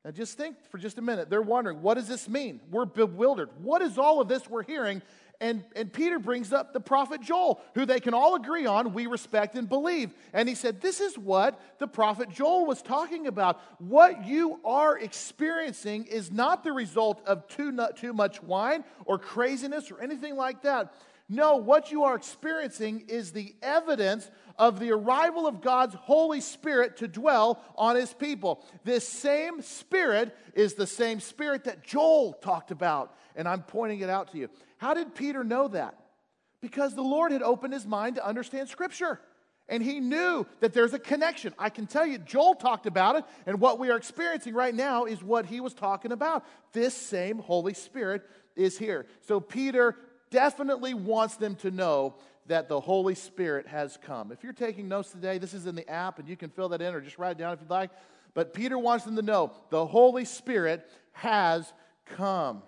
Now, 0.04 0.12
just 0.12 0.38
think 0.38 0.58
for 0.70 0.78
just 0.78 0.98
a 0.98 1.02
minute. 1.02 1.30
They're 1.30 1.42
wondering, 1.42 1.82
what 1.82 1.96
does 1.96 2.08
this 2.08 2.30
mean? 2.30 2.60
We're 2.70 2.86
bewildered. 2.86 3.50
What 3.62 3.82
is 3.82 3.98
all 3.98 4.22
of 4.22 4.28
this 4.28 4.48
we're 4.50 4.64
hearing? 4.64 5.02
And, 5.41 5.63
and 5.76 5.91
Peter 5.91 6.19
brings 6.19 6.54
up 6.54 6.74
the 6.74 6.80
prophet 6.80 7.21
Joel, 7.21 7.62
who 7.74 7.86
they 7.86 8.00
can 8.00 8.13
all 8.13 8.36
agree 8.36 8.65
on, 8.65 8.93
we 8.93 9.08
respect 9.08 9.56
and 9.56 9.67
believe. 9.67 10.13
And 10.34 10.48
he 10.48 10.56
said, 10.56 10.82
This 10.82 11.00
is 11.00 11.17
what 11.17 11.60
the 11.80 11.88
prophet 11.88 12.30
Joel 12.30 12.65
was 12.65 12.82
talking 12.82 13.28
about. 13.28 13.60
What 13.80 14.26
you 14.26 14.60
are 14.63 14.98
experiencing 14.98 16.06
is 16.06 16.32
not 16.32 16.63
the 16.63 16.71
result 16.71 17.21
of 17.26 17.48
too, 17.48 17.78
too 17.95 18.13
much 18.13 18.41
wine 18.41 18.84
or 19.06 19.19
craziness 19.19 19.91
or 19.91 20.02
anything 20.02 20.36
like 20.36 20.62
that. 20.63 20.93
No, 21.28 21.56
what 21.56 21.91
you 21.91 22.04
are 22.04 22.15
experiencing 22.15 23.06
is 23.08 23.32
the 23.32 23.56
evidence 23.63 24.30
of 24.58 24.80
the 24.80 24.91
arrival 24.91 25.48
of 25.48 25.62
God's 25.62 25.96
Holy 25.96 26.41
Spirit 26.41 26.98
to 26.98 27.08
dwell 27.08 27.62
on 27.76 27.96
his 27.96 28.13
people. 28.13 28.63
This 28.84 29.08
same 29.08 29.62
Spirit 29.62 30.36
is 30.54 30.74
the 30.74 30.88
same 30.88 31.20
Spirit 31.20 31.65
that 31.65 31.84
Joel 31.84 32.34
talked 32.34 32.72
about, 32.72 33.15
and 33.36 33.48
I'm 33.48 33.63
pointing 33.63 34.00
it 34.00 34.10
out 34.10 34.32
to 34.32 34.38
you. 34.38 34.50
How 34.78 34.94
did 34.94 35.15
Peter 35.15 35.44
know 35.44 35.68
that? 35.70 35.98
Because 36.62 36.96
the 36.96 37.02
Lord 37.02 37.32
had 37.32 37.41
opened 37.41 37.74
his 37.74 37.86
mind 37.86 38.15
to 38.15 38.26
understand 38.26 38.70
Scripture. 38.70 39.20
And 39.68 39.82
he 39.82 40.00
knew 40.00 40.46
that 40.60 40.74
there's 40.74 40.94
a 40.94 41.00
connection. 41.00 41.54
I 41.58 41.70
can 41.70 41.88
tell 41.88 42.06
you, 42.06 42.20
Joel 42.20 42.54
talked 42.54 42.86
about 42.86 43.15
it, 43.15 43.24
and 43.48 43.60
what 43.60 43.80
we 43.80 43.89
are 43.89 43.98
experiencing 43.98 44.54
right 44.54 44.76
now 44.76 45.06
is 45.06 45.24
what 45.24 45.48
he 45.48 45.60
was 45.60 45.74
talking 45.74 46.12
about. 46.12 46.46
This 46.72 46.94
same 46.94 47.39
Holy 47.39 47.74
Spirit 47.74 48.30
is 48.56 48.78
here. 48.78 49.08
So 49.22 49.39
Peter 49.39 49.96
definitely 50.30 50.94
wants 50.94 51.38
them 51.38 51.56
to 51.56 51.72
know 51.72 52.15
that 52.48 52.70
the 52.70 52.80
Holy 52.80 53.16
Spirit 53.16 53.68
has 53.68 53.98
come. 54.02 54.32
If 54.32 54.44
you're 54.44 54.54
taking 54.54 54.88
notes 54.88 55.12
today, 55.12 55.38
this 55.38 55.54
is 55.54 55.66
in 55.66 55.76
the 55.76 55.90
app 55.90 56.20
and 56.20 56.28
you 56.28 56.38
can 56.38 56.50
fill 56.50 56.70
that 56.70 56.82
in 56.82 56.94
or 56.94 57.02
just 57.02 57.18
write 57.18 57.32
it 57.32 57.38
down 57.38 57.54
if 57.54 57.62
you'd 57.62 57.70
like. 57.70 57.90
But 58.34 58.54
Peter 58.54 58.78
wants 58.78 59.06
them 59.06 59.16
to 59.16 59.22
know 59.22 59.54
the 59.70 59.86
Holy 59.86 60.26
Spirit 60.26 60.90
has 61.14 61.72
come. 62.06 62.62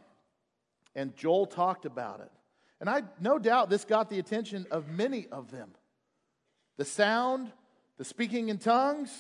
And 0.96 1.16
Joel 1.16 1.46
talked 1.46 1.86
about 1.86 2.22
it. 2.22 2.32
And 2.80 2.90
I 2.90 3.04
no 3.20 3.38
doubt 3.40 3.70
this 3.70 3.86
got 3.86 4.10
the 4.10 4.20
attention 4.20 4.66
of 4.72 4.88
many 4.88 5.28
of 5.32 5.52
them. 5.52 5.72
The 6.78 6.86
sound, 6.86 7.52
the 7.98 8.06
speaking 8.06 8.50
in 8.50 8.58
tongues, 8.58 9.12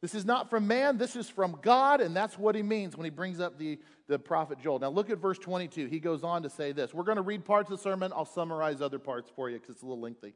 this 0.00 0.14
is 0.14 0.24
not 0.24 0.48
from 0.48 0.66
man, 0.66 0.96
this 0.96 1.14
is 1.14 1.28
from 1.28 1.58
God, 1.60 2.00
and 2.00 2.16
that's 2.16 2.38
what 2.38 2.54
he 2.54 2.62
means 2.62 2.96
when 2.96 3.04
he 3.04 3.10
brings 3.10 3.38
up 3.38 3.58
the, 3.58 3.78
the 4.08 4.18
prophet 4.18 4.58
Joel. 4.62 4.78
Now 4.78 4.88
look 4.88 5.10
at 5.10 5.18
verse 5.18 5.38
22. 5.38 5.86
He 5.86 6.00
goes 6.00 6.24
on 6.24 6.42
to 6.42 6.50
say 6.50 6.72
this. 6.72 6.94
We're 6.94 7.04
going 7.04 7.16
to 7.16 7.22
read 7.22 7.44
parts 7.44 7.70
of 7.70 7.76
the 7.76 7.82
sermon. 7.82 8.10
I'll 8.14 8.24
summarize 8.24 8.80
other 8.80 8.98
parts 8.98 9.30
for 9.36 9.50
you 9.50 9.58
because 9.58 9.74
it's 9.74 9.82
a 9.82 9.86
little 9.86 10.00
lengthy. 10.00 10.32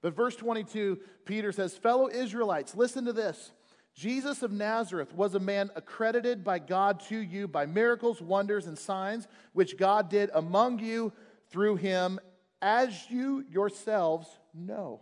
But 0.00 0.16
verse 0.16 0.36
22, 0.36 0.98
Peter 1.26 1.52
says, 1.52 1.76
Fellow 1.76 2.08
Israelites, 2.08 2.74
listen 2.74 3.04
to 3.04 3.12
this. 3.12 3.52
Jesus 3.94 4.42
of 4.42 4.52
Nazareth 4.52 5.14
was 5.14 5.34
a 5.34 5.40
man 5.40 5.70
accredited 5.74 6.44
by 6.44 6.58
God 6.58 7.00
to 7.08 7.18
you 7.18 7.48
by 7.48 7.64
miracles, 7.66 8.20
wonders, 8.20 8.66
and 8.66 8.78
signs, 8.78 9.26
which 9.52 9.78
God 9.78 10.10
did 10.10 10.30
among 10.34 10.78
you 10.78 11.12
through 11.50 11.76
him, 11.76 12.18
as 12.60 13.10
you 13.10 13.44
yourselves 13.50 14.28
know. 14.54 15.00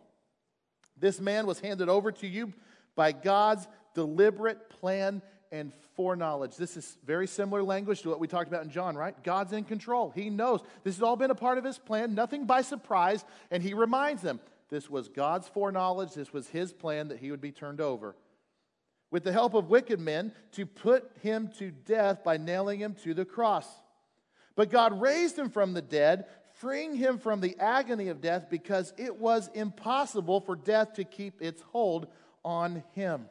This 0.98 1.20
man 1.20 1.46
was 1.46 1.58
handed 1.58 1.88
over 1.88 2.12
to 2.12 2.26
you 2.26 2.52
by 2.94 3.12
God's 3.12 3.66
deliberate 3.94 4.68
plan 4.68 5.22
and 5.52 5.72
foreknowledge. 5.94 6.56
This 6.56 6.76
is 6.76 6.96
very 7.06 7.26
similar 7.26 7.62
language 7.62 8.02
to 8.02 8.08
what 8.08 8.18
we 8.18 8.26
talked 8.26 8.48
about 8.48 8.64
in 8.64 8.70
John, 8.70 8.96
right? 8.96 9.14
God's 9.22 9.52
in 9.52 9.64
control. 9.64 10.10
He 10.14 10.28
knows. 10.28 10.60
This 10.82 10.96
has 10.96 11.02
all 11.02 11.16
been 11.16 11.30
a 11.30 11.36
part 11.36 11.58
of 11.58 11.64
his 11.64 11.78
plan, 11.78 12.14
nothing 12.14 12.44
by 12.44 12.62
surprise, 12.62 13.24
and 13.50 13.62
he 13.62 13.74
reminds 13.74 14.20
them 14.22 14.40
this 14.68 14.90
was 14.90 15.08
God's 15.08 15.46
foreknowledge, 15.48 16.14
this 16.14 16.32
was 16.32 16.48
his 16.48 16.72
plan 16.72 17.08
that 17.08 17.18
he 17.18 17.30
would 17.30 17.40
be 17.40 17.52
turned 17.52 17.80
over. 17.80 18.16
With 19.10 19.22
the 19.22 19.32
help 19.32 19.54
of 19.54 19.70
wicked 19.70 20.00
men, 20.00 20.32
to 20.52 20.66
put 20.66 21.08
him 21.22 21.50
to 21.58 21.70
death 21.70 22.24
by 22.24 22.36
nailing 22.36 22.80
him 22.80 22.94
to 23.04 23.14
the 23.14 23.24
cross. 23.24 23.68
But 24.56 24.70
God 24.70 25.00
raised 25.00 25.38
him 25.38 25.50
from 25.50 25.72
the 25.72 25.82
dead, 25.82 26.26
freeing 26.54 26.96
him 26.96 27.18
from 27.18 27.40
the 27.40 27.56
agony 27.60 28.08
of 28.08 28.20
death 28.20 28.46
because 28.50 28.92
it 28.96 29.16
was 29.16 29.50
impossible 29.54 30.40
for 30.40 30.56
death 30.56 30.94
to 30.94 31.04
keep 31.04 31.40
its 31.40 31.62
hold 31.70 32.08
on 32.44 32.82
him. 32.94 33.26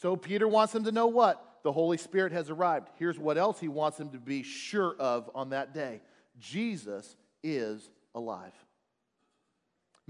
So 0.00 0.16
Peter 0.16 0.48
wants 0.48 0.72
them 0.72 0.84
to 0.84 0.92
know 0.92 1.08
what? 1.08 1.58
The 1.62 1.72
Holy 1.72 1.98
Spirit 1.98 2.32
has 2.32 2.48
arrived. 2.48 2.88
Here's 2.98 3.18
what 3.18 3.36
else 3.36 3.60
he 3.60 3.68
wants 3.68 3.98
them 3.98 4.08
to 4.10 4.18
be 4.18 4.42
sure 4.42 4.96
of 4.98 5.28
on 5.34 5.50
that 5.50 5.74
day 5.74 6.00
Jesus 6.38 7.16
is 7.42 7.90
alive. 8.14 8.54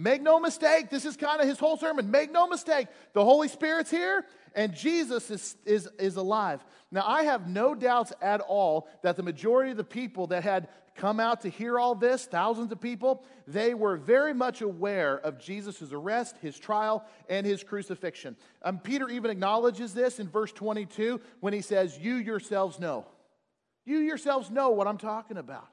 Make 0.01 0.23
no 0.23 0.41
mistake, 0.41 0.89
this 0.89 1.05
is 1.05 1.15
kind 1.15 1.43
of 1.43 1.47
his 1.47 1.59
whole 1.59 1.77
sermon. 1.77 2.11
Make 2.11 2.33
no 2.33 2.49
mistake, 2.49 2.89
the 3.13 3.23
Holy 3.23 3.49
Spirit's 3.49 3.91
here 3.91 4.25
and 4.55 4.75
Jesus 4.75 5.31
is, 5.31 5.57
is, 5.65 5.89
is 5.99 6.17
alive. 6.17 6.65
Now, 6.91 7.05
I 7.07 7.25
have 7.25 7.47
no 7.47 7.75
doubts 7.75 8.13
at 8.21 8.41
all 8.41 8.89
that 9.03 9.17
the 9.17 9.23
majority 9.23 9.73
of 9.73 9.77
the 9.77 9.85
people 9.85 10.29
that 10.29 10.43
had 10.43 10.69
come 10.97 11.21
out 11.21 11.43
to 11.43 11.51
hear 11.51 11.79
all 11.79 11.95
this, 11.95 12.25
thousands 12.25 12.73
of 12.73 12.81
people, 12.81 13.25
they 13.47 13.75
were 13.75 13.97
very 13.97 14.35
much 14.35 14.61
aware 14.63 15.19
of 15.19 15.39
Jesus' 15.39 15.93
arrest, 15.93 16.37
his 16.43 16.59
trial, 16.59 17.05
and 17.29 17.47
his 17.47 17.63
crucifixion. 17.63 18.37
Um, 18.63 18.79
Peter 18.79 19.09
even 19.09 19.31
acknowledges 19.31 19.95
this 19.95 20.19
in 20.19 20.29
verse 20.29 20.53
22 20.53 21.21
when 21.41 21.53
he 21.53 21.61
says, 21.61 21.99
You 21.99 22.15
yourselves 22.17 22.81
know. 22.81 23.07
You 23.85 23.99
yourselves 23.99 24.51
know 24.51 24.71
what 24.71 24.87
I'm 24.87 24.99
talking 24.99 25.37
about. 25.37 25.69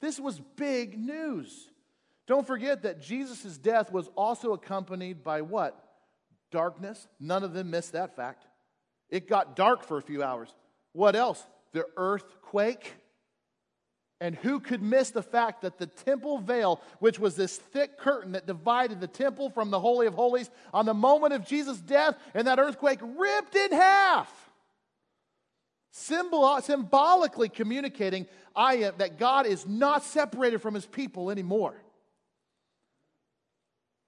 This 0.00 0.20
was 0.20 0.40
big 0.56 0.98
news. 0.98 1.70
Don't 2.26 2.46
forget 2.46 2.82
that 2.82 3.00
Jesus' 3.00 3.56
death 3.56 3.92
was 3.92 4.08
also 4.16 4.52
accompanied 4.52 5.22
by 5.22 5.42
what? 5.42 5.80
Darkness. 6.50 7.06
None 7.20 7.44
of 7.44 7.52
them 7.52 7.70
missed 7.70 7.92
that 7.92 8.16
fact. 8.16 8.44
It 9.08 9.28
got 9.28 9.54
dark 9.54 9.84
for 9.84 9.96
a 9.96 10.02
few 10.02 10.22
hours. 10.22 10.52
What 10.92 11.14
else? 11.14 11.44
The 11.72 11.86
earthquake. 11.96 12.94
And 14.20 14.34
who 14.34 14.60
could 14.60 14.82
miss 14.82 15.10
the 15.10 15.22
fact 15.22 15.60
that 15.62 15.78
the 15.78 15.86
temple 15.86 16.38
veil, 16.38 16.80
which 17.00 17.18
was 17.18 17.36
this 17.36 17.56
thick 17.56 17.98
curtain 17.98 18.32
that 18.32 18.46
divided 18.46 19.00
the 19.00 19.06
temple 19.06 19.50
from 19.50 19.70
the 19.70 19.78
Holy 19.78 20.06
of 20.06 20.14
Holies, 20.14 20.50
on 20.72 20.86
the 20.86 20.94
moment 20.94 21.34
of 21.34 21.46
Jesus' 21.46 21.78
death 21.78 22.16
and 22.34 22.46
that 22.46 22.58
earthquake 22.58 22.98
ripped 23.02 23.54
in 23.54 23.72
half? 23.72 24.32
Symbol, 25.92 26.60
symbolically 26.60 27.48
communicating 27.48 28.26
I 28.54 28.76
am, 28.76 28.94
that 28.98 29.18
God 29.18 29.46
is 29.46 29.66
not 29.66 30.02
separated 30.02 30.60
from 30.60 30.74
his 30.74 30.86
people 30.86 31.30
anymore. 31.30 31.74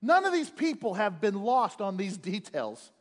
None 0.00 0.24
of 0.24 0.32
these 0.32 0.50
people 0.50 0.94
have 0.94 1.20
been 1.20 1.42
lost 1.42 1.80
on 1.80 1.96
these 1.96 2.16
details. 2.32 2.92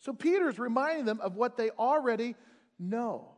So 0.00 0.12
Peter's 0.12 0.58
reminding 0.58 1.06
them 1.06 1.20
of 1.20 1.36
what 1.36 1.56
they 1.56 1.70
already 1.70 2.36
know. 2.78 3.30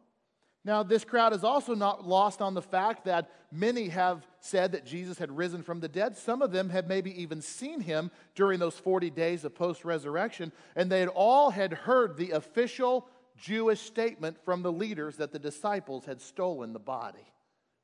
Now, 0.65 0.83
this 0.83 1.05
crowd 1.05 1.33
is 1.33 1.45
also 1.45 1.77
not 1.77 2.09
lost 2.09 2.43
on 2.43 2.55
the 2.55 2.63
fact 2.63 3.05
that 3.05 3.31
many 3.53 3.87
have 3.87 4.27
said 4.41 4.73
that 4.73 4.85
Jesus 4.85 5.17
had 5.17 5.31
risen 5.31 5.63
from 5.63 5.79
the 5.79 5.87
dead. 5.87 6.17
Some 6.17 6.43
of 6.43 6.51
them 6.51 6.71
have 6.71 6.89
maybe 6.89 7.23
even 7.23 7.41
seen 7.41 7.81
him 7.81 8.11
during 8.35 8.59
those 8.59 8.75
40 8.75 9.11
days 9.11 9.45
of 9.45 9.55
post 9.55 9.85
resurrection, 9.85 10.51
and 10.75 10.91
they 10.91 10.99
had 10.99 11.09
all 11.09 11.51
had 11.51 11.73
heard 11.73 12.17
the 12.17 12.33
official 12.33 13.07
Jewish 13.37 13.81
statement 13.81 14.39
from 14.45 14.63
the 14.63 14.73
leaders 14.73 15.19
that 15.19 15.31
the 15.31 15.39
disciples 15.39 16.05
had 16.05 16.21
stolen 16.21 16.73
the 16.73 16.81
body. 16.81 17.33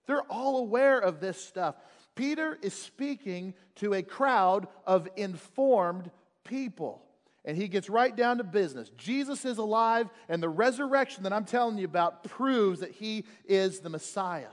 They're 0.07 0.23
all 0.23 0.59
aware 0.59 0.99
of 0.99 1.21
this 1.21 1.41
stuff. 1.41 1.77
Peter 2.15 2.59
is 2.63 2.75
speaking 2.75 3.55
to 3.77 3.95
a 3.95 4.03
crowd 4.03 4.69
of 4.87 5.09
informed 5.17 6.11
people. 6.45 7.03
And 7.45 7.57
he 7.57 7.67
gets 7.67 7.91
right 7.91 8.15
down 8.15 8.39
to 8.39 8.45
business. 8.45 8.91
Jesus 8.97 9.45
is 9.45 9.59
alive, 9.59 10.09
and 10.29 10.43
the 10.43 10.49
resurrection 10.49 11.25
that 11.25 11.33
I'm 11.33 11.45
telling 11.45 11.77
you 11.77 11.87
about 11.87 12.23
proves 12.25 12.81
that 12.81 12.93
he 12.93 13.25
is 13.45 13.81
the 13.81 13.91
Messiah. 13.91 14.53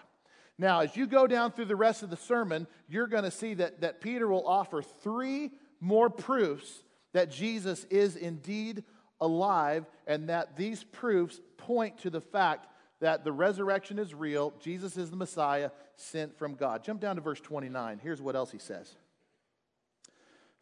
Now, 0.57 0.79
as 0.81 0.97
you 0.97 1.05
go 1.05 1.27
down 1.27 1.51
through 1.51 1.65
the 1.65 1.75
rest 1.75 2.01
of 2.01 2.09
the 2.09 2.17
sermon, 2.17 2.67
you're 2.87 3.07
going 3.07 3.23
to 3.23 3.31
see 3.31 3.53
that, 3.55 3.81
that 3.81 4.01
Peter 4.01 4.27
will 4.27 4.47
offer 4.47 4.81
three 4.81 5.51
more 5.79 6.09
proofs 6.09 6.83
that 7.13 7.31
Jesus 7.31 7.85
is 7.85 8.15
indeed 8.15 8.83
alive, 9.21 9.85
and 10.07 10.29
that 10.29 10.57
these 10.57 10.83
proofs 10.83 11.39
point 11.57 11.99
to 11.99 12.09
the 12.09 12.21
fact 12.21 12.67
that 12.99 13.23
the 13.23 13.31
resurrection 13.31 13.97
is 13.97 14.13
real, 14.13 14.53
Jesus 14.59 14.97
is 14.97 15.09
the 15.09 15.15
Messiah 15.15 15.71
sent 15.95 16.37
from 16.37 16.55
God. 16.55 16.83
Jump 16.83 16.99
down 16.99 17.15
to 17.15 17.21
verse 17.21 17.39
29. 17.39 17.99
Here's 18.01 18.21
what 18.21 18.35
else 18.35 18.51
he 18.51 18.59
says. 18.59 18.95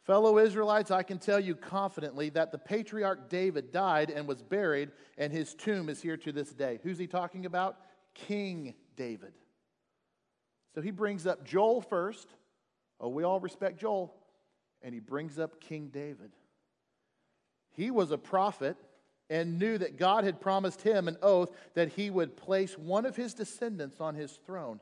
Fellow 0.04 0.38
Israelites, 0.38 0.90
I 0.90 1.02
can 1.02 1.18
tell 1.18 1.38
you 1.38 1.54
confidently 1.54 2.30
that 2.30 2.50
the 2.50 2.58
patriarch 2.58 3.28
David 3.28 3.72
died 3.72 4.10
and 4.10 4.26
was 4.26 4.42
buried, 4.42 4.90
and 5.18 5.32
his 5.32 5.54
tomb 5.54 5.90
is 5.90 6.00
here 6.00 6.16
to 6.16 6.32
this 6.32 6.50
day. 6.50 6.78
Who's 6.82 6.96
he 6.96 7.06
talking 7.06 7.44
about? 7.44 7.76
King 8.14 8.74
David. 8.96 9.34
So 10.74 10.80
he 10.80 10.92
brings 10.92 11.26
up 11.26 11.44
Joel 11.44 11.82
first. 11.82 12.28
Oh, 13.00 13.08
we 13.08 13.22
all 13.22 13.40
respect 13.40 13.80
Joel. 13.80 14.14
And 14.80 14.94
he 14.94 15.00
brings 15.00 15.38
up 15.38 15.60
King 15.60 15.88
David. 15.92 16.30
He 17.72 17.90
was 17.90 18.10
a 18.10 18.18
prophet 18.18 18.76
and 19.30 19.58
knew 19.58 19.78
that 19.78 19.98
God 19.98 20.24
had 20.24 20.40
promised 20.40 20.82
him 20.82 21.08
an 21.08 21.16
oath 21.22 21.50
that 21.74 21.90
he 21.90 22.10
would 22.10 22.36
place 22.36 22.78
one 22.78 23.04
of 23.04 23.16
his 23.16 23.34
descendants 23.34 24.00
on 24.00 24.14
his 24.14 24.32
throne. 24.46 24.80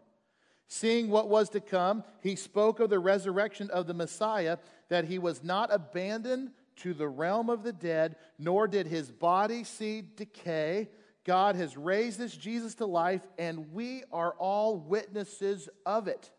Seeing 0.68 1.11
what 1.11 1.28
was 1.28 1.48
to 1.50 1.61
come, 1.61 2.02
he 2.20 2.35
spoke 2.37 2.80
of 2.80 2.90
the 2.90 2.98
resurrection 2.98 3.70
of 3.70 3.87
the 3.87 3.94
Messiah, 3.94 4.59
that 4.88 5.04
he 5.04 5.18
was 5.18 5.44
not 5.44 5.72
abandoned 5.72 6.50
to 6.76 6.92
the 6.92 7.09
realm 7.09 7.48
of 7.48 7.62
the 7.62 7.72
dead, 7.72 8.16
nor 8.38 8.66
did 8.66 8.87
his 8.87 9.11
body 9.11 9.64
see 9.64 10.02
decay. 10.16 10.88
God 11.24 11.56
has 11.56 11.76
raised 11.76 12.18
this 12.18 12.37
Jesus 12.37 12.74
to 12.76 12.87
life, 12.87 13.22
and 13.38 13.72
we 13.72 14.02
are 14.12 14.35
all 14.38 14.76
witnesses 14.76 15.68
of 15.85 16.09
it. 16.09 16.30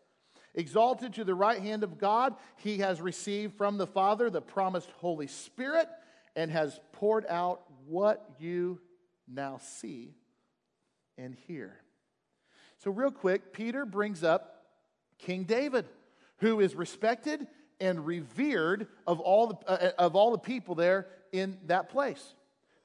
Exalted 0.54 1.14
to 1.14 1.24
the 1.24 1.34
right 1.34 1.60
hand 1.60 1.82
of 1.82 1.98
God, 1.98 2.34
he 2.56 2.78
has 2.78 3.00
received 3.00 3.56
from 3.56 3.78
the 3.78 3.86
Father 3.86 4.30
the 4.30 4.40
promised 4.40 4.90
Holy 4.98 5.26
Spirit 5.26 5.88
and 6.36 6.50
has 6.50 6.80
poured 6.92 7.26
out 7.28 7.67
what 7.88 8.28
you 8.38 8.80
now 9.26 9.58
see 9.58 10.14
and 11.16 11.34
hear. 11.46 11.76
So, 12.78 12.90
real 12.90 13.10
quick, 13.10 13.52
Peter 13.52 13.84
brings 13.84 14.22
up 14.22 14.64
King 15.18 15.44
David, 15.44 15.86
who 16.38 16.60
is 16.60 16.74
respected 16.74 17.46
and 17.80 18.06
revered 18.06 18.86
of 19.06 19.20
all 19.20 19.48
the, 19.48 19.68
uh, 19.68 19.90
of 19.98 20.14
all 20.14 20.30
the 20.30 20.38
people 20.38 20.74
there 20.74 21.06
in 21.32 21.58
that 21.66 21.88
place. 21.88 22.34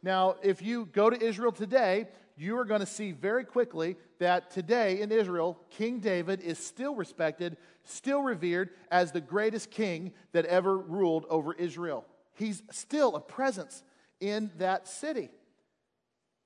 Now, 0.02 0.36
if 0.42 0.62
you 0.62 0.86
go 0.86 1.10
to 1.10 1.22
Israel 1.22 1.52
today, 1.52 2.08
you 2.36 2.58
are 2.58 2.66
going 2.66 2.80
to 2.80 2.86
see 2.88 3.12
very 3.12 3.46
quickly 3.46 3.96
that 4.20 4.50
today 4.50 5.02
in 5.02 5.12
Israel, 5.12 5.60
King 5.70 6.00
David 6.00 6.42
is 6.42 6.58
still 6.58 6.96
respected, 6.96 7.58
still 7.84 8.22
revered 8.22 8.72
as 8.90 9.12
the 9.12 9.22
greatest 9.22 9.70
king 9.70 10.12
that 10.32 10.46
ever 10.46 10.78
ruled 10.78 11.26
over 11.30 11.54
Israel. 11.54 12.06
He's 12.36 12.64
still 12.72 13.16
a 13.16 13.20
presence 13.20 13.84
in 14.24 14.50
that 14.58 14.88
city. 14.88 15.30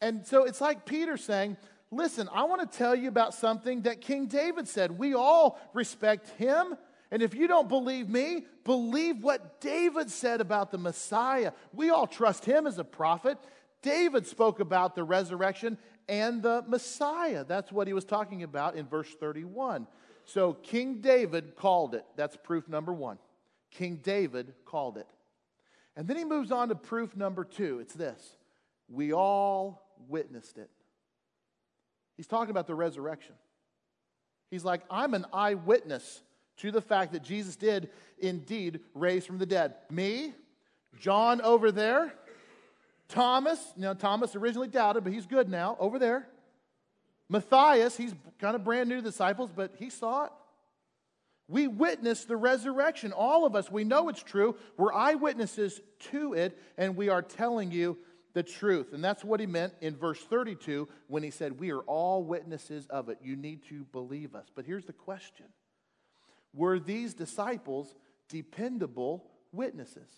And 0.01 0.25
so 0.25 0.43
it's 0.43 0.59
like 0.59 0.85
Peter 0.85 1.15
saying, 1.15 1.57
Listen, 1.89 2.27
I 2.33 2.43
want 2.43 2.69
to 2.69 2.77
tell 2.77 2.93
you 2.93 3.07
about 3.07 3.33
something 3.33 3.83
that 3.83 4.01
King 4.01 4.25
David 4.25 4.67
said. 4.67 4.97
We 4.97 5.13
all 5.13 5.57
respect 5.73 6.27
him. 6.31 6.75
And 7.11 7.21
if 7.21 7.33
you 7.33 7.47
don't 7.47 7.69
believe 7.69 8.09
me, 8.09 8.45
believe 8.65 9.23
what 9.23 9.61
David 9.61 10.11
said 10.11 10.41
about 10.41 10.71
the 10.71 10.77
Messiah. 10.77 11.53
We 11.71 11.89
all 11.89 12.05
trust 12.05 12.43
him 12.43 12.67
as 12.67 12.77
a 12.77 12.83
prophet. 12.83 13.37
David 13.81 14.27
spoke 14.27 14.59
about 14.59 14.95
the 14.95 15.05
resurrection 15.05 15.77
and 16.09 16.43
the 16.43 16.65
Messiah. 16.67 17.45
That's 17.45 17.71
what 17.71 17.87
he 17.87 17.93
was 17.93 18.03
talking 18.03 18.43
about 18.43 18.75
in 18.75 18.85
verse 18.85 19.13
31. 19.17 19.87
So 20.25 20.51
King 20.51 20.99
David 20.99 21.55
called 21.55 21.95
it. 21.95 22.03
That's 22.17 22.35
proof 22.35 22.67
number 22.67 22.91
one. 22.91 23.17
King 23.71 24.01
David 24.03 24.53
called 24.65 24.97
it. 24.97 25.07
And 25.97 26.07
then 26.07 26.15
he 26.15 26.23
moves 26.23 26.51
on 26.51 26.69
to 26.69 26.75
proof 26.75 27.15
number 27.17 27.43
two. 27.43 27.79
It's 27.79 27.93
this 27.93 28.37
we 28.87 29.11
all 29.11 29.83
witnessed 30.07 30.57
it. 30.57 30.69
He's 32.15 32.27
talking 32.27 32.51
about 32.51 32.67
the 32.67 32.75
resurrection. 32.75 33.35
He's 34.49 34.63
like, 34.63 34.81
I'm 34.89 35.13
an 35.13 35.25
eyewitness 35.33 36.21
to 36.57 36.71
the 36.71 36.81
fact 36.81 37.11
that 37.11 37.21
Jesus 37.21 37.55
did 37.57 37.89
indeed 38.17 38.79
raise 38.93 39.25
from 39.25 39.39
the 39.39 39.45
dead. 39.45 39.75
Me, 39.89 40.33
John 40.99 41.41
over 41.41 41.71
there, 41.71 42.13
Thomas, 43.09 43.59
you 43.75 43.83
know, 43.83 43.93
Thomas 43.93 44.35
originally 44.35 44.67
doubted, 44.67 45.03
but 45.03 45.13
he's 45.13 45.25
good 45.25 45.49
now, 45.49 45.75
over 45.79 45.99
there. 45.99 46.27
Matthias, 47.29 47.97
he's 47.97 48.13
kind 48.39 48.55
of 48.55 48.63
brand 48.63 48.87
new 48.87 49.01
disciples, 49.01 49.51
but 49.53 49.73
he 49.77 49.89
saw 49.89 50.25
it. 50.25 50.31
We 51.47 51.67
witnessed 51.67 52.27
the 52.27 52.35
resurrection. 52.35 53.13
All 53.13 53.45
of 53.45 53.55
us, 53.55 53.71
we 53.71 53.83
know 53.83 54.09
it's 54.09 54.23
true. 54.23 54.55
We're 54.75 54.93
eyewitnesses 54.93 55.79
to 56.11 56.33
it, 56.33 56.57
and 56.77 56.95
we 56.95 57.09
are 57.09 57.21
telling 57.21 57.71
you 57.71 57.97
the 58.33 58.43
truth. 58.43 58.91
And 58.93 59.03
that's 59.03 59.23
what 59.23 59.39
he 59.39 59.45
meant 59.45 59.73
in 59.79 59.95
verse 59.95 60.19
32 60.19 60.87
when 61.07 61.23
he 61.23 61.31
said, 61.31 61.59
We 61.59 61.71
are 61.71 61.79
all 61.81 62.23
witnesses 62.23 62.85
of 62.87 63.09
it. 63.09 63.19
You 63.21 63.35
need 63.35 63.63
to 63.69 63.85
believe 63.85 64.35
us. 64.35 64.47
But 64.53 64.65
here's 64.65 64.85
the 64.85 64.93
question 64.93 65.45
Were 66.53 66.79
these 66.79 67.13
disciples 67.13 67.95
dependable 68.27 69.25
witnesses? 69.51 70.09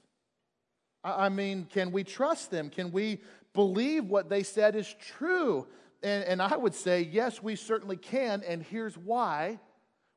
I 1.04 1.30
mean, 1.30 1.65
can 1.72 1.92
we 1.92 2.04
trust 2.04 2.52
them? 2.52 2.70
Can 2.70 2.92
we 2.92 3.22
believe 3.54 4.06
what 4.06 4.30
they 4.30 4.44
said 4.44 4.76
is 4.76 4.94
true? 5.00 5.65
And, 6.04 6.24
and 6.26 6.42
I 6.42 6.58
would 6.58 6.76
say, 6.76 7.08
yes, 7.10 7.42
we 7.42 7.56
certainly 7.56 7.96
can. 7.96 8.44
And 8.44 8.62
here's 8.62 8.98
why 8.98 9.60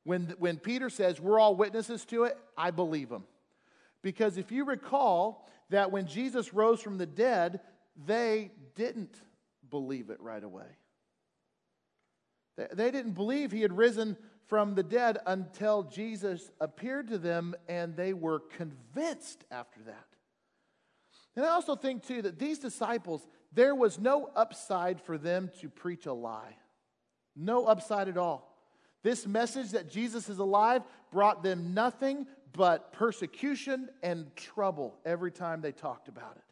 when, 0.04 0.34
when 0.38 0.58
Peter 0.58 0.90
says 0.90 1.20
we're 1.20 1.38
all 1.38 1.54
witnesses 1.54 2.04
to 2.06 2.24
it, 2.24 2.36
I 2.56 2.70
believe 2.70 3.10
him. 3.10 3.24
Because 4.02 4.36
if 4.36 4.50
you 4.50 4.64
recall 4.64 5.48
that 5.70 5.92
when 5.92 6.06
Jesus 6.06 6.52
rose 6.52 6.80
from 6.82 6.98
the 6.98 7.06
dead, 7.06 7.60
they 8.06 8.50
didn't 8.74 9.16
believe 9.70 10.10
it 10.10 10.20
right 10.20 10.42
away. 10.42 10.66
They 12.56 12.90
didn't 12.90 13.12
believe 13.12 13.50
he 13.50 13.62
had 13.62 13.76
risen 13.76 14.16
from 14.46 14.74
the 14.74 14.82
dead 14.82 15.18
until 15.26 15.84
Jesus 15.84 16.50
appeared 16.60 17.08
to 17.08 17.18
them, 17.18 17.54
and 17.68 17.96
they 17.96 18.12
were 18.12 18.40
convinced 18.40 19.44
after 19.50 19.80
that. 19.84 20.06
And 21.34 21.46
I 21.46 21.50
also 21.50 21.74
think, 21.74 22.06
too, 22.06 22.20
that 22.22 22.38
these 22.38 22.58
disciples, 22.58 23.26
there 23.52 23.74
was 23.74 23.98
no 23.98 24.28
upside 24.36 25.00
for 25.00 25.16
them 25.16 25.50
to 25.60 25.70
preach 25.70 26.04
a 26.04 26.12
lie. 26.12 26.56
No 27.34 27.64
upside 27.64 28.08
at 28.08 28.18
all. 28.18 28.51
This 29.02 29.26
message 29.26 29.70
that 29.70 29.90
Jesus 29.90 30.28
is 30.28 30.38
alive 30.38 30.82
brought 31.10 31.42
them 31.42 31.74
nothing 31.74 32.26
but 32.52 32.92
persecution 32.92 33.88
and 34.02 34.34
trouble 34.36 34.98
every 35.04 35.32
time 35.32 35.60
they 35.60 35.72
talked 35.72 36.08
about 36.08 36.36
it. 36.36 36.42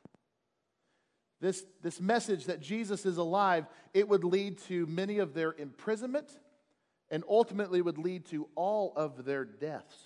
This, 1.41 1.65
this 1.83 2.01
message 2.01 2.47
that 2.47 2.61
Jesus 2.61 3.07
is 3.07 3.17
alive, 3.17 3.67
it 3.95 4.09
would 4.09 4.25
lead 4.25 4.59
to 4.69 4.87
many 4.87 5.19
of 5.19 5.33
their 5.33 5.53
imprisonment 5.53 6.31
and 7.11 7.25
ultimately 7.29 7.81
would 7.81 7.99
lead 7.99 8.27
to 8.27 8.49
all 8.55 8.93
of 8.95 9.25
their 9.25 9.45
deaths. 9.45 9.97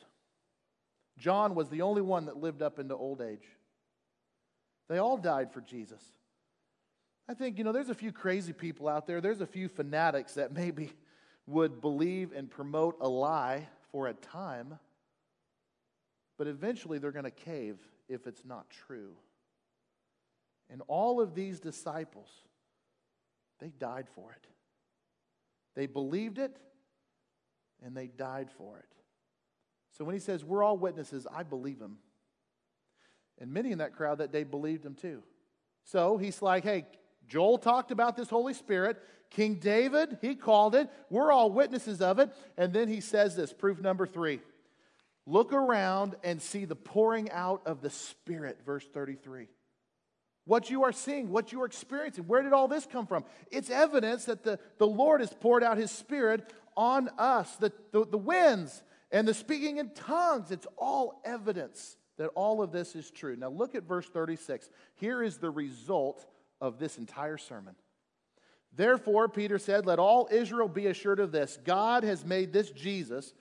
John 1.18 1.54
was 1.54 1.68
the 1.68 1.82
only 1.82 2.02
one 2.02 2.26
that 2.26 2.36
lived 2.36 2.62
up 2.62 2.78
into 2.78 2.94
old 2.94 3.20
age. 3.20 3.46
They 4.88 4.98
all 4.98 5.16
died 5.16 5.52
for 5.52 5.60
Jesus. 5.60 6.02
I 7.28 7.34
think, 7.34 7.58
you 7.58 7.64
know, 7.64 7.72
there's 7.72 7.88
a 7.88 7.94
few 7.94 8.12
crazy 8.12 8.52
people 8.52 8.88
out 8.88 9.06
there. 9.06 9.20
There's 9.20 9.40
a 9.40 9.46
few 9.46 9.68
fanatics 9.68 10.34
that 10.34 10.52
maybe 10.52 10.92
would 11.46 11.80
believe 11.80 12.32
and 12.32 12.50
promote 12.50 12.96
a 13.00 13.08
lie 13.08 13.68
for 13.90 14.08
a 14.08 14.14
time, 14.14 14.78
but 16.38 16.46
eventually 16.46 16.98
they're 16.98 17.12
going 17.12 17.24
to 17.24 17.30
cave 17.30 17.78
if 18.08 18.26
it's 18.26 18.44
not 18.44 18.68
true. 18.70 19.14
And 20.70 20.82
all 20.88 21.20
of 21.20 21.34
these 21.34 21.60
disciples, 21.60 22.28
they 23.60 23.70
died 23.78 24.06
for 24.14 24.32
it. 24.32 24.46
They 25.74 25.86
believed 25.86 26.38
it 26.38 26.56
and 27.84 27.96
they 27.96 28.06
died 28.06 28.50
for 28.56 28.78
it. 28.78 28.88
So 29.96 30.04
when 30.04 30.14
he 30.14 30.20
says, 30.20 30.44
We're 30.44 30.62
all 30.62 30.76
witnesses, 30.76 31.26
I 31.32 31.42
believe 31.42 31.80
him. 31.80 31.98
And 33.38 33.52
many 33.52 33.72
in 33.72 33.78
that 33.78 33.94
crowd 33.94 34.18
that 34.18 34.32
day 34.32 34.44
believed 34.44 34.84
him 34.84 34.94
too. 34.94 35.22
So 35.84 36.16
he's 36.16 36.40
like, 36.40 36.64
Hey, 36.64 36.86
Joel 37.28 37.58
talked 37.58 37.90
about 37.90 38.16
this 38.16 38.28
Holy 38.28 38.54
Spirit. 38.54 39.00
King 39.30 39.56
David, 39.56 40.18
he 40.20 40.34
called 40.34 40.74
it. 40.74 40.88
We're 41.10 41.32
all 41.32 41.50
witnesses 41.50 42.00
of 42.00 42.18
it. 42.18 42.30
And 42.56 42.72
then 42.72 42.88
he 42.88 43.00
says 43.00 43.34
this 43.34 43.52
proof 43.52 43.80
number 43.80 44.06
three 44.06 44.40
look 45.26 45.52
around 45.52 46.16
and 46.22 46.40
see 46.40 46.66
the 46.66 46.76
pouring 46.76 47.30
out 47.30 47.62
of 47.66 47.80
the 47.80 47.90
Spirit, 47.90 48.58
verse 48.64 48.84
33. 48.92 49.48
What 50.46 50.68
you 50.68 50.84
are 50.84 50.92
seeing, 50.92 51.30
what 51.30 51.52
you 51.52 51.62
are 51.62 51.66
experiencing, 51.66 52.24
where 52.24 52.42
did 52.42 52.52
all 52.52 52.68
this 52.68 52.86
come 52.86 53.06
from? 53.06 53.24
It's 53.50 53.70
evidence 53.70 54.26
that 54.26 54.42
the, 54.42 54.58
the 54.78 54.86
Lord 54.86 55.20
has 55.20 55.32
poured 55.32 55.64
out 55.64 55.78
his 55.78 55.90
Spirit 55.90 56.52
on 56.76 57.08
us. 57.18 57.56
The, 57.56 57.72
the, 57.92 58.04
the 58.04 58.18
winds 58.18 58.82
and 59.10 59.26
the 59.26 59.32
speaking 59.32 59.78
in 59.78 59.90
tongues, 59.90 60.50
it's 60.50 60.66
all 60.76 61.22
evidence 61.24 61.96
that 62.18 62.28
all 62.34 62.62
of 62.62 62.72
this 62.72 62.94
is 62.94 63.10
true. 63.10 63.36
Now 63.36 63.48
look 63.48 63.74
at 63.74 63.84
verse 63.84 64.06
36. 64.06 64.68
Here 64.96 65.22
is 65.22 65.38
the 65.38 65.50
result 65.50 66.26
of 66.64 66.78
this 66.78 66.96
entire 66.96 67.36
sermon. 67.36 67.74
Therefore, 68.74 69.28
Peter 69.28 69.58
said, 69.58 69.84
Let 69.84 69.98
all 69.98 70.28
Israel 70.32 70.66
be 70.66 70.86
assured 70.86 71.20
of 71.20 71.30
this 71.30 71.58
God 71.62 72.04
has 72.04 72.24
made 72.24 72.54
this 72.54 72.70
Jesus, 72.70 73.34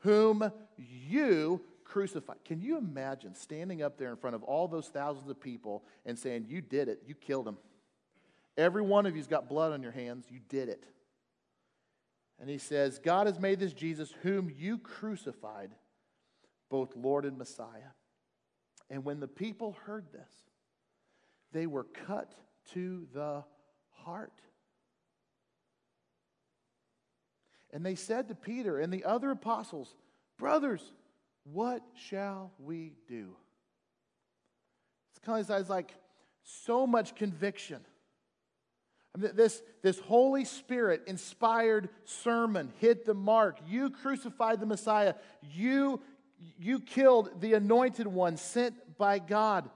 whom 0.00 0.52
you 0.76 1.62
crucified. 1.82 2.36
Can 2.44 2.60
you 2.60 2.76
imagine 2.76 3.34
standing 3.34 3.82
up 3.82 3.96
there 3.96 4.10
in 4.10 4.16
front 4.16 4.36
of 4.36 4.42
all 4.42 4.68
those 4.68 4.88
thousands 4.88 5.30
of 5.30 5.40
people 5.40 5.82
and 6.04 6.18
saying, 6.18 6.44
You 6.48 6.60
did 6.60 6.88
it, 6.88 7.02
you 7.06 7.14
killed 7.14 7.48
him? 7.48 7.56
Every 8.58 8.82
one 8.82 9.06
of 9.06 9.16
you's 9.16 9.26
got 9.26 9.48
blood 9.48 9.72
on 9.72 9.82
your 9.82 9.92
hands, 9.92 10.26
you 10.28 10.40
did 10.50 10.68
it. 10.68 10.84
And 12.38 12.50
he 12.50 12.58
says, 12.58 12.98
God 12.98 13.26
has 13.26 13.40
made 13.40 13.60
this 13.60 13.72
Jesus, 13.72 14.12
whom 14.22 14.52
you 14.54 14.76
crucified, 14.76 15.70
both 16.68 16.94
Lord 16.94 17.24
and 17.24 17.38
Messiah. 17.38 17.94
And 18.90 19.06
when 19.06 19.20
the 19.20 19.26
people 19.26 19.74
heard 19.86 20.12
this, 20.12 20.30
they 21.50 21.66
were 21.66 21.84
cut 22.06 22.34
to 22.74 23.06
the 23.12 23.44
heart. 24.04 24.32
And 27.72 27.84
they 27.84 27.94
said 27.94 28.28
to 28.28 28.34
Peter 28.34 28.78
and 28.78 28.92
the 28.92 29.04
other 29.04 29.30
apostles, 29.30 29.94
Brothers, 30.38 30.82
what 31.44 31.82
shall 31.94 32.52
we 32.58 32.94
do? 33.08 33.34
It's 35.10 35.24
kind 35.24 35.48
of 35.48 35.68
like 35.68 35.94
so 36.44 36.86
much 36.86 37.14
conviction. 37.14 37.80
I 39.14 39.18
mean, 39.18 39.32
this, 39.34 39.62
this 39.82 39.98
Holy 39.98 40.44
Spirit 40.44 41.02
inspired 41.06 41.88
sermon 42.04 42.72
hit 42.78 43.04
the 43.04 43.14
mark. 43.14 43.58
You 43.66 43.90
crucified 43.90 44.60
the 44.60 44.66
Messiah. 44.66 45.14
You, 45.42 46.00
you 46.58 46.80
killed 46.80 47.40
the 47.40 47.54
anointed 47.54 48.06
one 48.06 48.36
sent 48.36 48.74
by 48.96 49.18
God 49.18 49.68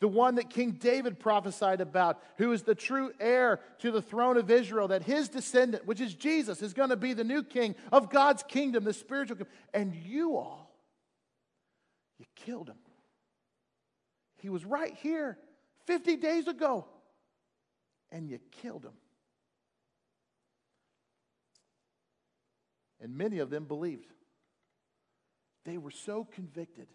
the 0.00 0.08
one 0.08 0.36
that 0.36 0.48
King 0.48 0.72
David 0.72 1.20
prophesied 1.20 1.82
about, 1.82 2.22
who 2.38 2.52
is 2.52 2.62
the 2.62 2.74
true 2.74 3.12
heir 3.20 3.60
to 3.80 3.90
the 3.90 4.00
throne 4.00 4.38
of 4.38 4.50
Israel, 4.50 4.88
that 4.88 5.02
his 5.02 5.28
descendant, 5.28 5.86
which 5.86 6.00
is 6.00 6.14
Jesus, 6.14 6.62
is 6.62 6.72
going 6.72 6.88
to 6.88 6.96
be 6.96 7.12
the 7.12 7.22
new 7.22 7.42
king 7.42 7.74
of 7.92 8.10
God's 8.10 8.42
kingdom, 8.42 8.84
the 8.84 8.94
spiritual 8.94 9.36
kingdom. 9.36 9.52
And 9.74 9.94
you 9.94 10.36
all, 10.36 10.74
you 12.18 12.24
killed 12.34 12.68
him. 12.68 12.78
He 14.38 14.48
was 14.48 14.64
right 14.64 14.94
here 15.02 15.36
50 15.86 16.16
days 16.16 16.48
ago, 16.48 16.86
and 18.10 18.26
you 18.28 18.38
killed 18.62 18.84
him. 18.86 18.94
And 23.02 23.16
many 23.16 23.38
of 23.38 23.50
them 23.50 23.64
believed. 23.64 24.12
They 25.66 25.76
were 25.76 25.90
so 25.90 26.24
convicted 26.24 26.86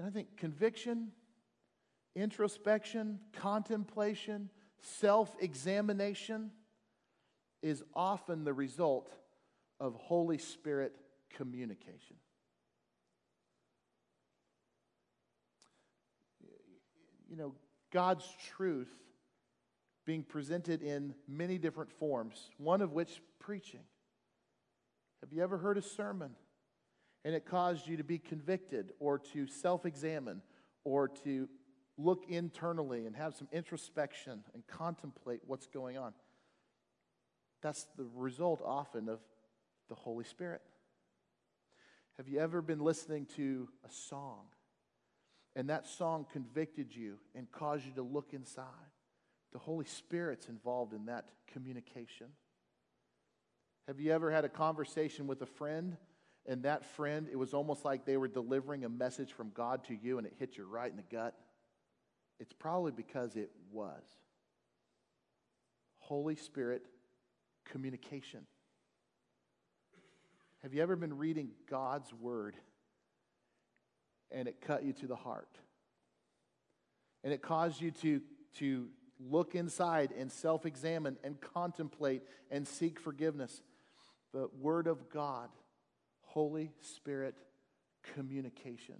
and 0.00 0.08
I 0.08 0.10
think 0.12 0.38
conviction, 0.38 1.08
introspection, 2.16 3.18
contemplation, 3.34 4.48
self 4.78 5.36
examination 5.40 6.52
is 7.62 7.82
often 7.94 8.44
the 8.44 8.54
result 8.54 9.12
of 9.78 9.94
Holy 9.96 10.38
Spirit 10.38 10.96
communication. 11.36 12.16
You 17.28 17.36
know, 17.36 17.54
God's 17.92 18.24
truth 18.56 18.88
being 20.06 20.22
presented 20.22 20.82
in 20.82 21.14
many 21.28 21.58
different 21.58 21.92
forms, 21.92 22.48
one 22.56 22.80
of 22.80 22.92
which 22.92 23.20
preaching. 23.38 23.84
Have 25.20 25.30
you 25.30 25.42
ever 25.42 25.58
heard 25.58 25.76
a 25.76 25.82
sermon 25.82 26.30
and 27.24 27.34
it 27.34 27.44
caused 27.44 27.86
you 27.86 27.96
to 27.96 28.04
be 28.04 28.18
convicted 28.18 28.92
or 28.98 29.18
to 29.18 29.46
self 29.46 29.84
examine 29.84 30.42
or 30.84 31.08
to 31.08 31.48
look 31.98 32.24
internally 32.28 33.06
and 33.06 33.14
have 33.14 33.34
some 33.34 33.48
introspection 33.52 34.42
and 34.54 34.66
contemplate 34.66 35.40
what's 35.46 35.66
going 35.66 35.98
on. 35.98 36.12
That's 37.62 37.86
the 37.98 38.06
result 38.14 38.62
often 38.64 39.08
of 39.08 39.20
the 39.88 39.94
Holy 39.94 40.24
Spirit. 40.24 40.62
Have 42.16 42.28
you 42.28 42.38
ever 42.38 42.62
been 42.62 42.80
listening 42.80 43.26
to 43.36 43.68
a 43.86 43.92
song 43.92 44.44
and 45.56 45.68
that 45.68 45.86
song 45.86 46.26
convicted 46.32 46.94
you 46.94 47.18
and 47.34 47.50
caused 47.50 47.84
you 47.86 47.92
to 47.92 48.02
look 48.02 48.32
inside? 48.32 48.64
The 49.52 49.58
Holy 49.58 49.84
Spirit's 49.84 50.48
involved 50.48 50.94
in 50.94 51.06
that 51.06 51.28
communication. 51.52 52.28
Have 53.88 54.00
you 54.00 54.12
ever 54.12 54.30
had 54.30 54.44
a 54.44 54.48
conversation 54.48 55.26
with 55.26 55.42
a 55.42 55.46
friend 55.46 55.96
and 56.46 56.62
that 56.62 56.84
friend, 56.84 57.28
it 57.30 57.36
was 57.36 57.54
almost 57.54 57.84
like 57.84 58.04
they 58.04 58.16
were 58.16 58.28
delivering 58.28 58.84
a 58.84 58.88
message 58.88 59.32
from 59.32 59.50
God 59.50 59.84
to 59.84 59.94
you 59.94 60.18
and 60.18 60.26
it 60.26 60.34
hit 60.38 60.56
you 60.56 60.64
right 60.64 60.90
in 60.90 60.96
the 60.96 61.04
gut? 61.14 61.34
It's 62.38 62.52
probably 62.52 62.92
because 62.92 63.36
it 63.36 63.50
was. 63.70 64.02
Holy 65.98 66.34
Spirit 66.34 66.82
communication. 67.66 68.40
Have 70.62 70.74
you 70.74 70.82
ever 70.82 70.96
been 70.96 71.16
reading 71.16 71.50
God's 71.68 72.12
word 72.12 72.56
and 74.30 74.48
it 74.48 74.60
cut 74.60 74.84
you 74.84 74.92
to 74.94 75.06
the 75.06 75.16
heart? 75.16 75.58
And 77.22 77.32
it 77.32 77.42
caused 77.42 77.80
you 77.80 77.90
to, 77.90 78.20
to 78.58 78.88
look 79.28 79.54
inside 79.54 80.12
and 80.16 80.32
self 80.32 80.64
examine 80.66 81.16
and 81.22 81.40
contemplate 81.40 82.22
and 82.50 82.66
seek 82.66 82.98
forgiveness. 82.98 83.62
The 84.32 84.48
Word 84.60 84.86
of 84.86 85.10
God 85.10 85.50
Holy 86.32 86.70
Spirit 86.78 87.34
communication. 88.14 88.94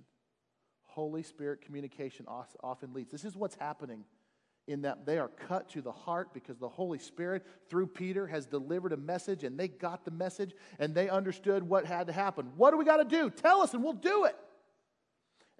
Holy 0.82 1.22
Spirit 1.22 1.62
communication 1.62 2.26
often 2.26 2.92
leads. 2.92 3.12
This 3.12 3.24
is 3.24 3.36
what's 3.36 3.54
happening 3.54 4.04
in 4.66 4.82
that 4.82 5.06
they 5.06 5.16
are 5.18 5.28
cut 5.28 5.68
to 5.70 5.80
the 5.80 5.92
heart 5.92 6.34
because 6.34 6.58
the 6.58 6.68
Holy 6.68 6.98
Spirit, 6.98 7.46
through 7.68 7.86
Peter, 7.86 8.26
has 8.26 8.46
delivered 8.46 8.92
a 8.92 8.96
message 8.96 9.44
and 9.44 9.58
they 9.58 9.68
got 9.68 10.04
the 10.04 10.10
message 10.10 10.54
and 10.80 10.92
they 10.92 11.08
understood 11.08 11.62
what 11.62 11.86
had 11.86 12.08
to 12.08 12.12
happen. 12.12 12.50
What 12.56 12.72
do 12.72 12.76
we 12.76 12.84
got 12.84 12.96
to 12.96 13.04
do? 13.04 13.30
Tell 13.30 13.62
us 13.62 13.74
and 13.74 13.84
we'll 13.84 13.92
do 13.92 14.24
it. 14.24 14.36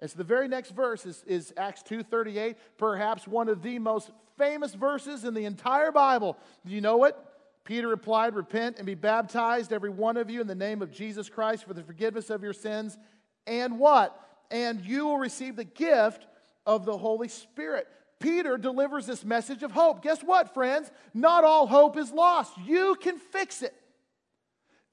And 0.01 0.09
so 0.09 0.17
the 0.17 0.25
very 0.25 0.49
next 0.49 0.71
verse 0.71 1.05
is, 1.05 1.23
is 1.25 1.53
Acts 1.55 1.83
2.38, 1.83 2.55
perhaps 2.77 3.25
one 3.25 3.47
of 3.47 3.61
the 3.61 3.79
most 3.79 4.11
famous 4.37 4.73
verses 4.73 5.23
in 5.23 5.33
the 5.33 5.45
entire 5.45 5.93
Bible. 5.93 6.37
Do 6.65 6.73
you 6.73 6.81
know 6.81 7.05
it? 7.05 7.15
Peter 7.63 7.87
replied, 7.87 8.35
Repent 8.35 8.77
and 8.77 8.85
be 8.85 8.95
baptized, 8.95 9.71
every 9.71 9.89
one 9.89 10.17
of 10.17 10.29
you, 10.29 10.41
in 10.41 10.47
the 10.47 10.55
name 10.55 10.81
of 10.81 10.91
Jesus 10.91 11.29
Christ 11.29 11.65
for 11.65 11.73
the 11.73 11.83
forgiveness 11.83 12.29
of 12.29 12.43
your 12.43 12.53
sins. 12.53 12.97
And 13.45 13.79
what? 13.79 14.17
And 14.49 14.81
you 14.81 15.05
will 15.05 15.17
receive 15.17 15.55
the 15.55 15.63
gift 15.63 16.25
of 16.65 16.85
the 16.85 16.97
Holy 16.97 17.27
Spirit. 17.27 17.87
Peter 18.19 18.57
delivers 18.57 19.05
this 19.05 19.25
message 19.25 19.63
of 19.63 19.71
hope. 19.71 20.03
Guess 20.03 20.21
what, 20.21 20.53
friends? 20.53 20.91
Not 21.13 21.43
all 21.43 21.67
hope 21.67 21.97
is 21.97 22.11
lost. 22.11 22.53
You 22.65 22.95
can 23.01 23.17
fix 23.17 23.61
it. 23.61 23.73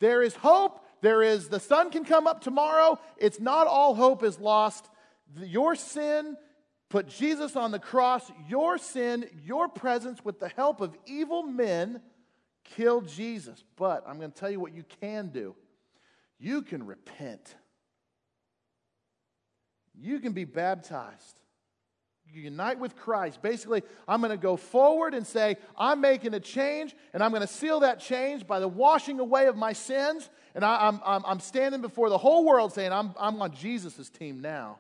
There 0.00 0.22
is 0.22 0.34
hope. 0.34 0.84
There 1.00 1.22
is, 1.22 1.48
the 1.48 1.60
sun 1.60 1.90
can 1.90 2.04
come 2.04 2.26
up 2.26 2.40
tomorrow. 2.40 2.98
It's 3.16 3.38
not 3.38 3.66
all 3.66 3.94
hope 3.94 4.24
is 4.24 4.40
lost. 4.40 4.88
Your 5.40 5.76
sin 5.76 6.36
put 6.88 7.08
Jesus 7.08 7.54
on 7.54 7.70
the 7.70 7.78
cross. 7.78 8.30
Your 8.48 8.78
sin, 8.78 9.26
your 9.44 9.68
presence, 9.68 10.24
with 10.24 10.40
the 10.40 10.48
help 10.48 10.80
of 10.80 10.96
evil 11.06 11.42
men 11.42 12.00
kill 12.76 13.00
Jesus. 13.00 13.64
But 13.76 14.04
I'm 14.06 14.18
going 14.18 14.30
to 14.30 14.38
tell 14.38 14.50
you 14.50 14.60
what 14.60 14.74
you 14.74 14.84
can 15.00 15.28
do 15.28 15.54
you 16.40 16.62
can 16.62 16.86
repent, 16.86 17.56
you 19.94 20.20
can 20.20 20.32
be 20.32 20.44
baptized. 20.44 21.40
You 22.30 22.42
unite 22.42 22.78
with 22.78 22.94
Christ. 22.94 23.40
Basically, 23.40 23.82
I'm 24.06 24.20
going 24.20 24.32
to 24.32 24.36
go 24.36 24.56
forward 24.56 25.14
and 25.14 25.26
say, 25.26 25.56
I'm 25.78 26.02
making 26.02 26.34
a 26.34 26.40
change, 26.40 26.94
and 27.14 27.22
I'm 27.22 27.30
going 27.30 27.40
to 27.40 27.48
seal 27.48 27.80
that 27.80 28.00
change 28.00 28.46
by 28.46 28.60
the 28.60 28.68
washing 28.68 29.18
away 29.18 29.46
of 29.46 29.56
my 29.56 29.72
sins. 29.72 30.28
And 30.54 30.62
I, 30.62 30.88
am 30.88 31.00
I'm, 31.06 31.24
I'm 31.24 31.40
standing 31.40 31.80
before 31.80 32.10
the 32.10 32.18
whole 32.18 32.44
world 32.44 32.74
saying, 32.74 32.92
I'm, 32.92 33.14
I'm 33.18 33.40
on 33.40 33.54
Jesus' 33.54 34.10
team 34.10 34.42
now. 34.42 34.78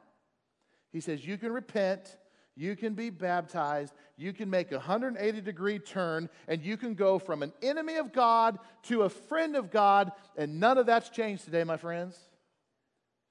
He 0.92 1.00
says, 1.00 1.26
You 1.26 1.38
can 1.38 1.52
repent, 1.52 2.18
you 2.58 2.74
can 2.74 2.94
be 2.94 3.08
baptized, 3.08 3.94
you 4.16 4.32
can 4.32 4.50
make 4.50 4.72
a 4.72 4.78
180 4.78 5.40
degree 5.42 5.78
turn, 5.78 6.28
and 6.48 6.60
you 6.60 6.76
can 6.76 6.94
go 6.94 7.20
from 7.20 7.44
an 7.44 7.52
enemy 7.62 7.94
of 7.98 8.12
God 8.12 8.58
to 8.82 9.02
a 9.02 9.08
friend 9.08 9.54
of 9.54 9.70
God, 9.70 10.10
and 10.36 10.58
none 10.58 10.76
of 10.76 10.86
that's 10.86 11.08
changed 11.08 11.44
today, 11.44 11.62
my 11.62 11.76
friends. 11.76 12.18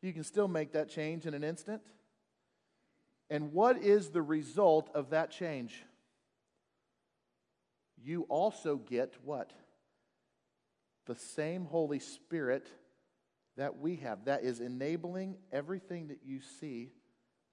You 0.01 0.13
can 0.13 0.23
still 0.23 0.47
make 0.47 0.71
that 0.71 0.87
change 0.87 1.25
in 1.25 1.33
an 1.33 1.43
instant. 1.43 1.81
And 3.29 3.51
what 3.51 3.83
is 3.83 4.11
the 4.11 4.21
result 4.21 4.89
of 4.95 5.09
that 5.09 5.29
change? 5.29 5.83
You 8.01 8.25
also 8.29 8.77
get 8.77 9.13
what? 9.25 9.51
The 11.05 11.15
same 11.15 11.65
Holy 11.65 11.99
Spirit 11.99 12.65
that 13.57 13.77
we 13.77 13.97
have, 13.97 14.23
that 14.23 14.45
is 14.45 14.61
enabling 14.61 15.35
everything 15.51 16.07
that 16.07 16.19
you 16.23 16.39
see 16.61 16.93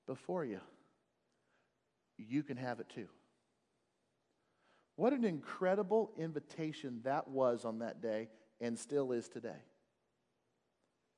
before 0.07 0.45
you 0.45 0.61
you 2.19 2.43
can 2.43 2.57
have 2.57 2.81
it 2.81 2.89
too. 2.89 3.09
What 4.97 5.13
an 5.13 5.25
incredible 5.25 6.13
invitation 6.17 7.01
that 7.05 7.29
was 7.29 7.65
on 7.65 7.81
that 7.81 8.01
day 8.01 8.29
and 8.61 8.79
still 8.79 9.13
is 9.13 9.29
today. 9.29 9.63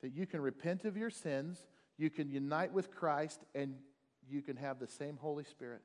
That 0.02 0.12
you 0.12 0.26
can 0.26 0.40
repent 0.40 0.84
of 0.84 0.96
your 0.96 1.10
sins, 1.10 1.66
you 1.98 2.10
can 2.10 2.30
unite 2.30 2.72
with 2.72 2.90
Christ, 2.90 3.40
and 3.54 3.74
you 4.28 4.42
can 4.42 4.56
have 4.56 4.78
the 4.78 4.86
same 4.86 5.18
Holy 5.20 5.44
Spirit. 5.44 5.82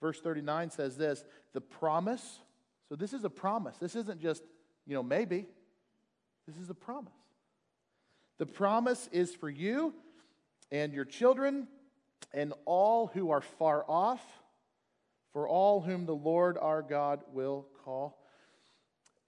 Verse 0.00 0.20
39 0.20 0.70
says 0.70 0.96
this 0.96 1.24
the 1.52 1.60
promise. 1.60 2.40
So, 2.88 2.96
this 2.96 3.12
is 3.12 3.24
a 3.24 3.30
promise. 3.30 3.76
This 3.76 3.94
isn't 3.96 4.20
just, 4.20 4.42
you 4.86 4.94
know, 4.94 5.02
maybe. 5.02 5.46
This 6.46 6.56
is 6.56 6.70
a 6.70 6.74
promise. 6.74 7.12
The 8.38 8.46
promise 8.46 9.08
is 9.12 9.34
for 9.34 9.50
you 9.50 9.92
and 10.70 10.94
your 10.94 11.04
children 11.04 11.68
and 12.32 12.52
all 12.64 13.08
who 13.08 13.30
are 13.30 13.40
far 13.40 13.84
off, 13.88 14.22
for 15.32 15.48
all 15.48 15.80
whom 15.80 16.06
the 16.06 16.14
Lord 16.14 16.58
our 16.58 16.82
God 16.82 17.20
will 17.32 17.66
call. 17.84 18.22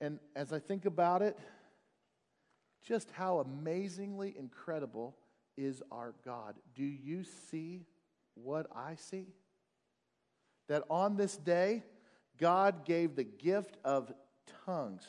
And 0.00 0.18
as 0.34 0.52
I 0.52 0.58
think 0.58 0.86
about 0.86 1.22
it, 1.22 1.38
just 2.82 3.10
how 3.12 3.40
amazingly 3.40 4.34
incredible 4.38 5.16
is 5.56 5.82
our 5.92 6.14
God. 6.24 6.56
Do 6.74 6.84
you 6.84 7.24
see 7.50 7.86
what 8.34 8.66
I 8.74 8.94
see? 8.94 9.26
That 10.68 10.84
on 10.88 11.16
this 11.16 11.36
day, 11.36 11.82
God 12.38 12.84
gave 12.84 13.14
the 13.16 13.24
gift 13.24 13.76
of 13.84 14.12
tongues. 14.64 15.04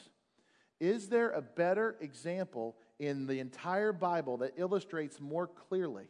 Is 0.79 1.07
there 1.07 1.29
a 1.29 1.41
better 1.41 1.95
example 2.01 2.75
in 2.99 3.27
the 3.27 3.39
entire 3.39 3.93
Bible 3.93 4.37
that 4.37 4.53
illustrates 4.57 5.19
more 5.21 5.47
clearly 5.47 6.07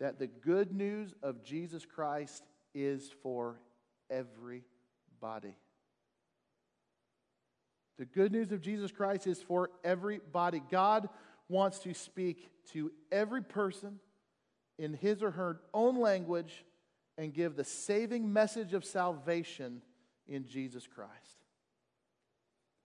that 0.00 0.18
the 0.18 0.26
good 0.26 0.72
news 0.72 1.14
of 1.22 1.44
Jesus 1.44 1.86
Christ 1.86 2.42
is 2.74 3.10
for 3.22 3.60
everybody? 4.10 5.54
The 7.98 8.06
good 8.06 8.32
news 8.32 8.50
of 8.50 8.62
Jesus 8.62 8.90
Christ 8.90 9.26
is 9.26 9.42
for 9.42 9.70
everybody. 9.84 10.62
God 10.70 11.08
wants 11.48 11.80
to 11.80 11.92
speak 11.92 12.50
to 12.72 12.90
every 13.12 13.42
person 13.42 14.00
in 14.78 14.94
his 14.94 15.22
or 15.22 15.32
her 15.32 15.60
own 15.74 16.00
language 16.00 16.64
and 17.18 17.34
give 17.34 17.56
the 17.56 17.64
saving 17.64 18.32
message 18.32 18.72
of 18.72 18.86
salvation 18.86 19.82
in 20.26 20.46
Jesus 20.46 20.86
Christ. 20.86 21.10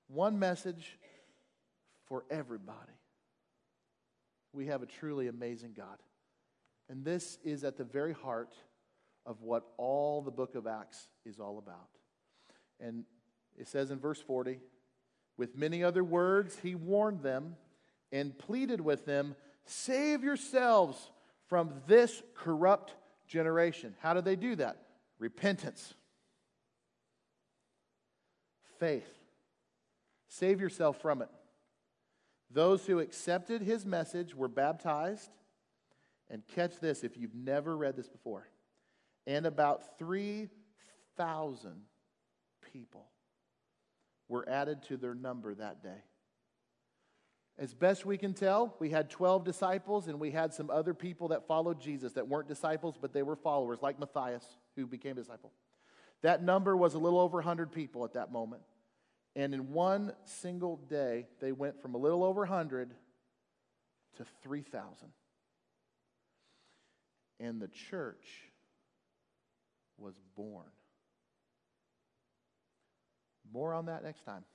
One 0.07 0.38
message 0.38 0.99
for 2.07 2.26
everybody. 2.30 2.91
We 4.51 4.68
have 4.68 4.84
a 4.84 4.86
truly 4.86 5.28
amazing 5.28 5.74
God. 5.78 5.97
And 6.89 7.03
this 7.03 7.38
is 7.43 7.63
at 7.63 7.77
the 7.77 7.83
very 7.83 8.13
heart 8.13 8.53
of 9.25 9.41
what 9.41 9.63
all 9.77 10.21
the 10.21 10.31
book 10.31 10.55
of 10.55 10.67
Acts 10.67 11.07
is 11.25 11.39
all 11.39 11.57
about. 11.57 11.89
And 12.79 13.05
it 13.57 13.67
says 13.67 13.91
in 13.91 13.99
verse 13.99 14.21
40 14.21 14.59
with 15.38 15.57
many 15.57 15.83
other 15.83 16.03
words, 16.03 16.57
he 16.61 16.75
warned 16.75 17.21
them 17.21 17.55
and 18.11 18.38
pleaded 18.38 18.79
with 18.79 19.05
them 19.05 19.36
save 19.65 20.23
yourselves 20.23 21.11
from 21.47 21.73
this 21.88 22.21
corrupt 22.36 22.93
generation. 23.27 23.95
How 23.99 24.13
did 24.13 24.25
they 24.25 24.36
do 24.36 24.55
that? 24.55 24.77
Repentance, 25.19 25.93
faith. 28.79 29.07
Save 30.27 30.59
yourself 30.59 31.01
from 31.01 31.21
it. 31.21 31.29
Those 32.51 32.86
who 32.86 32.99
accepted 32.99 33.61
his 33.61 33.86
message 33.86 34.36
were 34.36 34.47
baptized. 34.47 35.29
And 36.30 36.45
catch 36.47 36.80
this 36.80 37.03
if 37.03 37.17
you've 37.17 37.36
never 37.36 37.76
read 37.78 37.95
this 37.95 38.07
before. 38.07 38.47
And 39.28 39.45
about 39.45 39.97
3,000 39.99 41.82
people 42.73 43.05
were 44.28 44.47
added 44.49 44.84
to 44.84 44.97
their 44.97 45.13
number 45.13 45.53
that 45.53 45.84
day. 45.84 46.03
As 47.57 47.73
best 47.73 48.05
we 48.05 48.17
can 48.17 48.34
tell, 48.34 48.76
we 48.80 48.89
had 48.89 49.09
12 49.09 49.45
disciples 49.45 50.07
and 50.07 50.19
we 50.19 50.32
had 50.32 50.53
some 50.53 50.69
other 50.69 50.93
people 50.93 51.30
that 51.30 51.47
followed 51.47 51.80
Jesus 51.80 52.13
that 52.13 52.28
weren't 52.28 52.49
disciples, 52.49 52.95
but 52.99 53.13
they 53.13 53.23
were 53.23 53.38
followers, 53.38 53.80
like 53.82 53.97
Matthias, 53.97 54.43
who 54.76 54.86
became 54.86 55.13
a 55.13 55.21
disciple. 55.21 55.53
That 56.21 56.43
number 56.43 56.76
was 56.76 56.95
a 56.95 56.99
little 56.99 57.19
over 57.19 57.38
100 57.38 57.71
people 57.71 58.03
at 58.03 58.13
that 58.13 58.32
moment. 58.32 58.63
And 59.38 59.53
in 59.53 59.71
one 59.71 60.13
single 60.26 60.78
day, 60.89 61.28
they 61.39 61.51
went 61.51 61.82
from 61.82 61.93
a 61.93 61.97
little 61.97 62.23
over 62.23 62.41
100 62.41 62.93
to 64.17 64.26
3,000. 64.43 65.09
And 67.39 67.61
the 67.61 67.67
church 67.67 68.25
was 69.97 70.13
born. 70.36 70.71
More 73.51 73.73
on 73.73 73.88
that 73.88 74.03
next 74.03 74.23
time. 74.25 74.45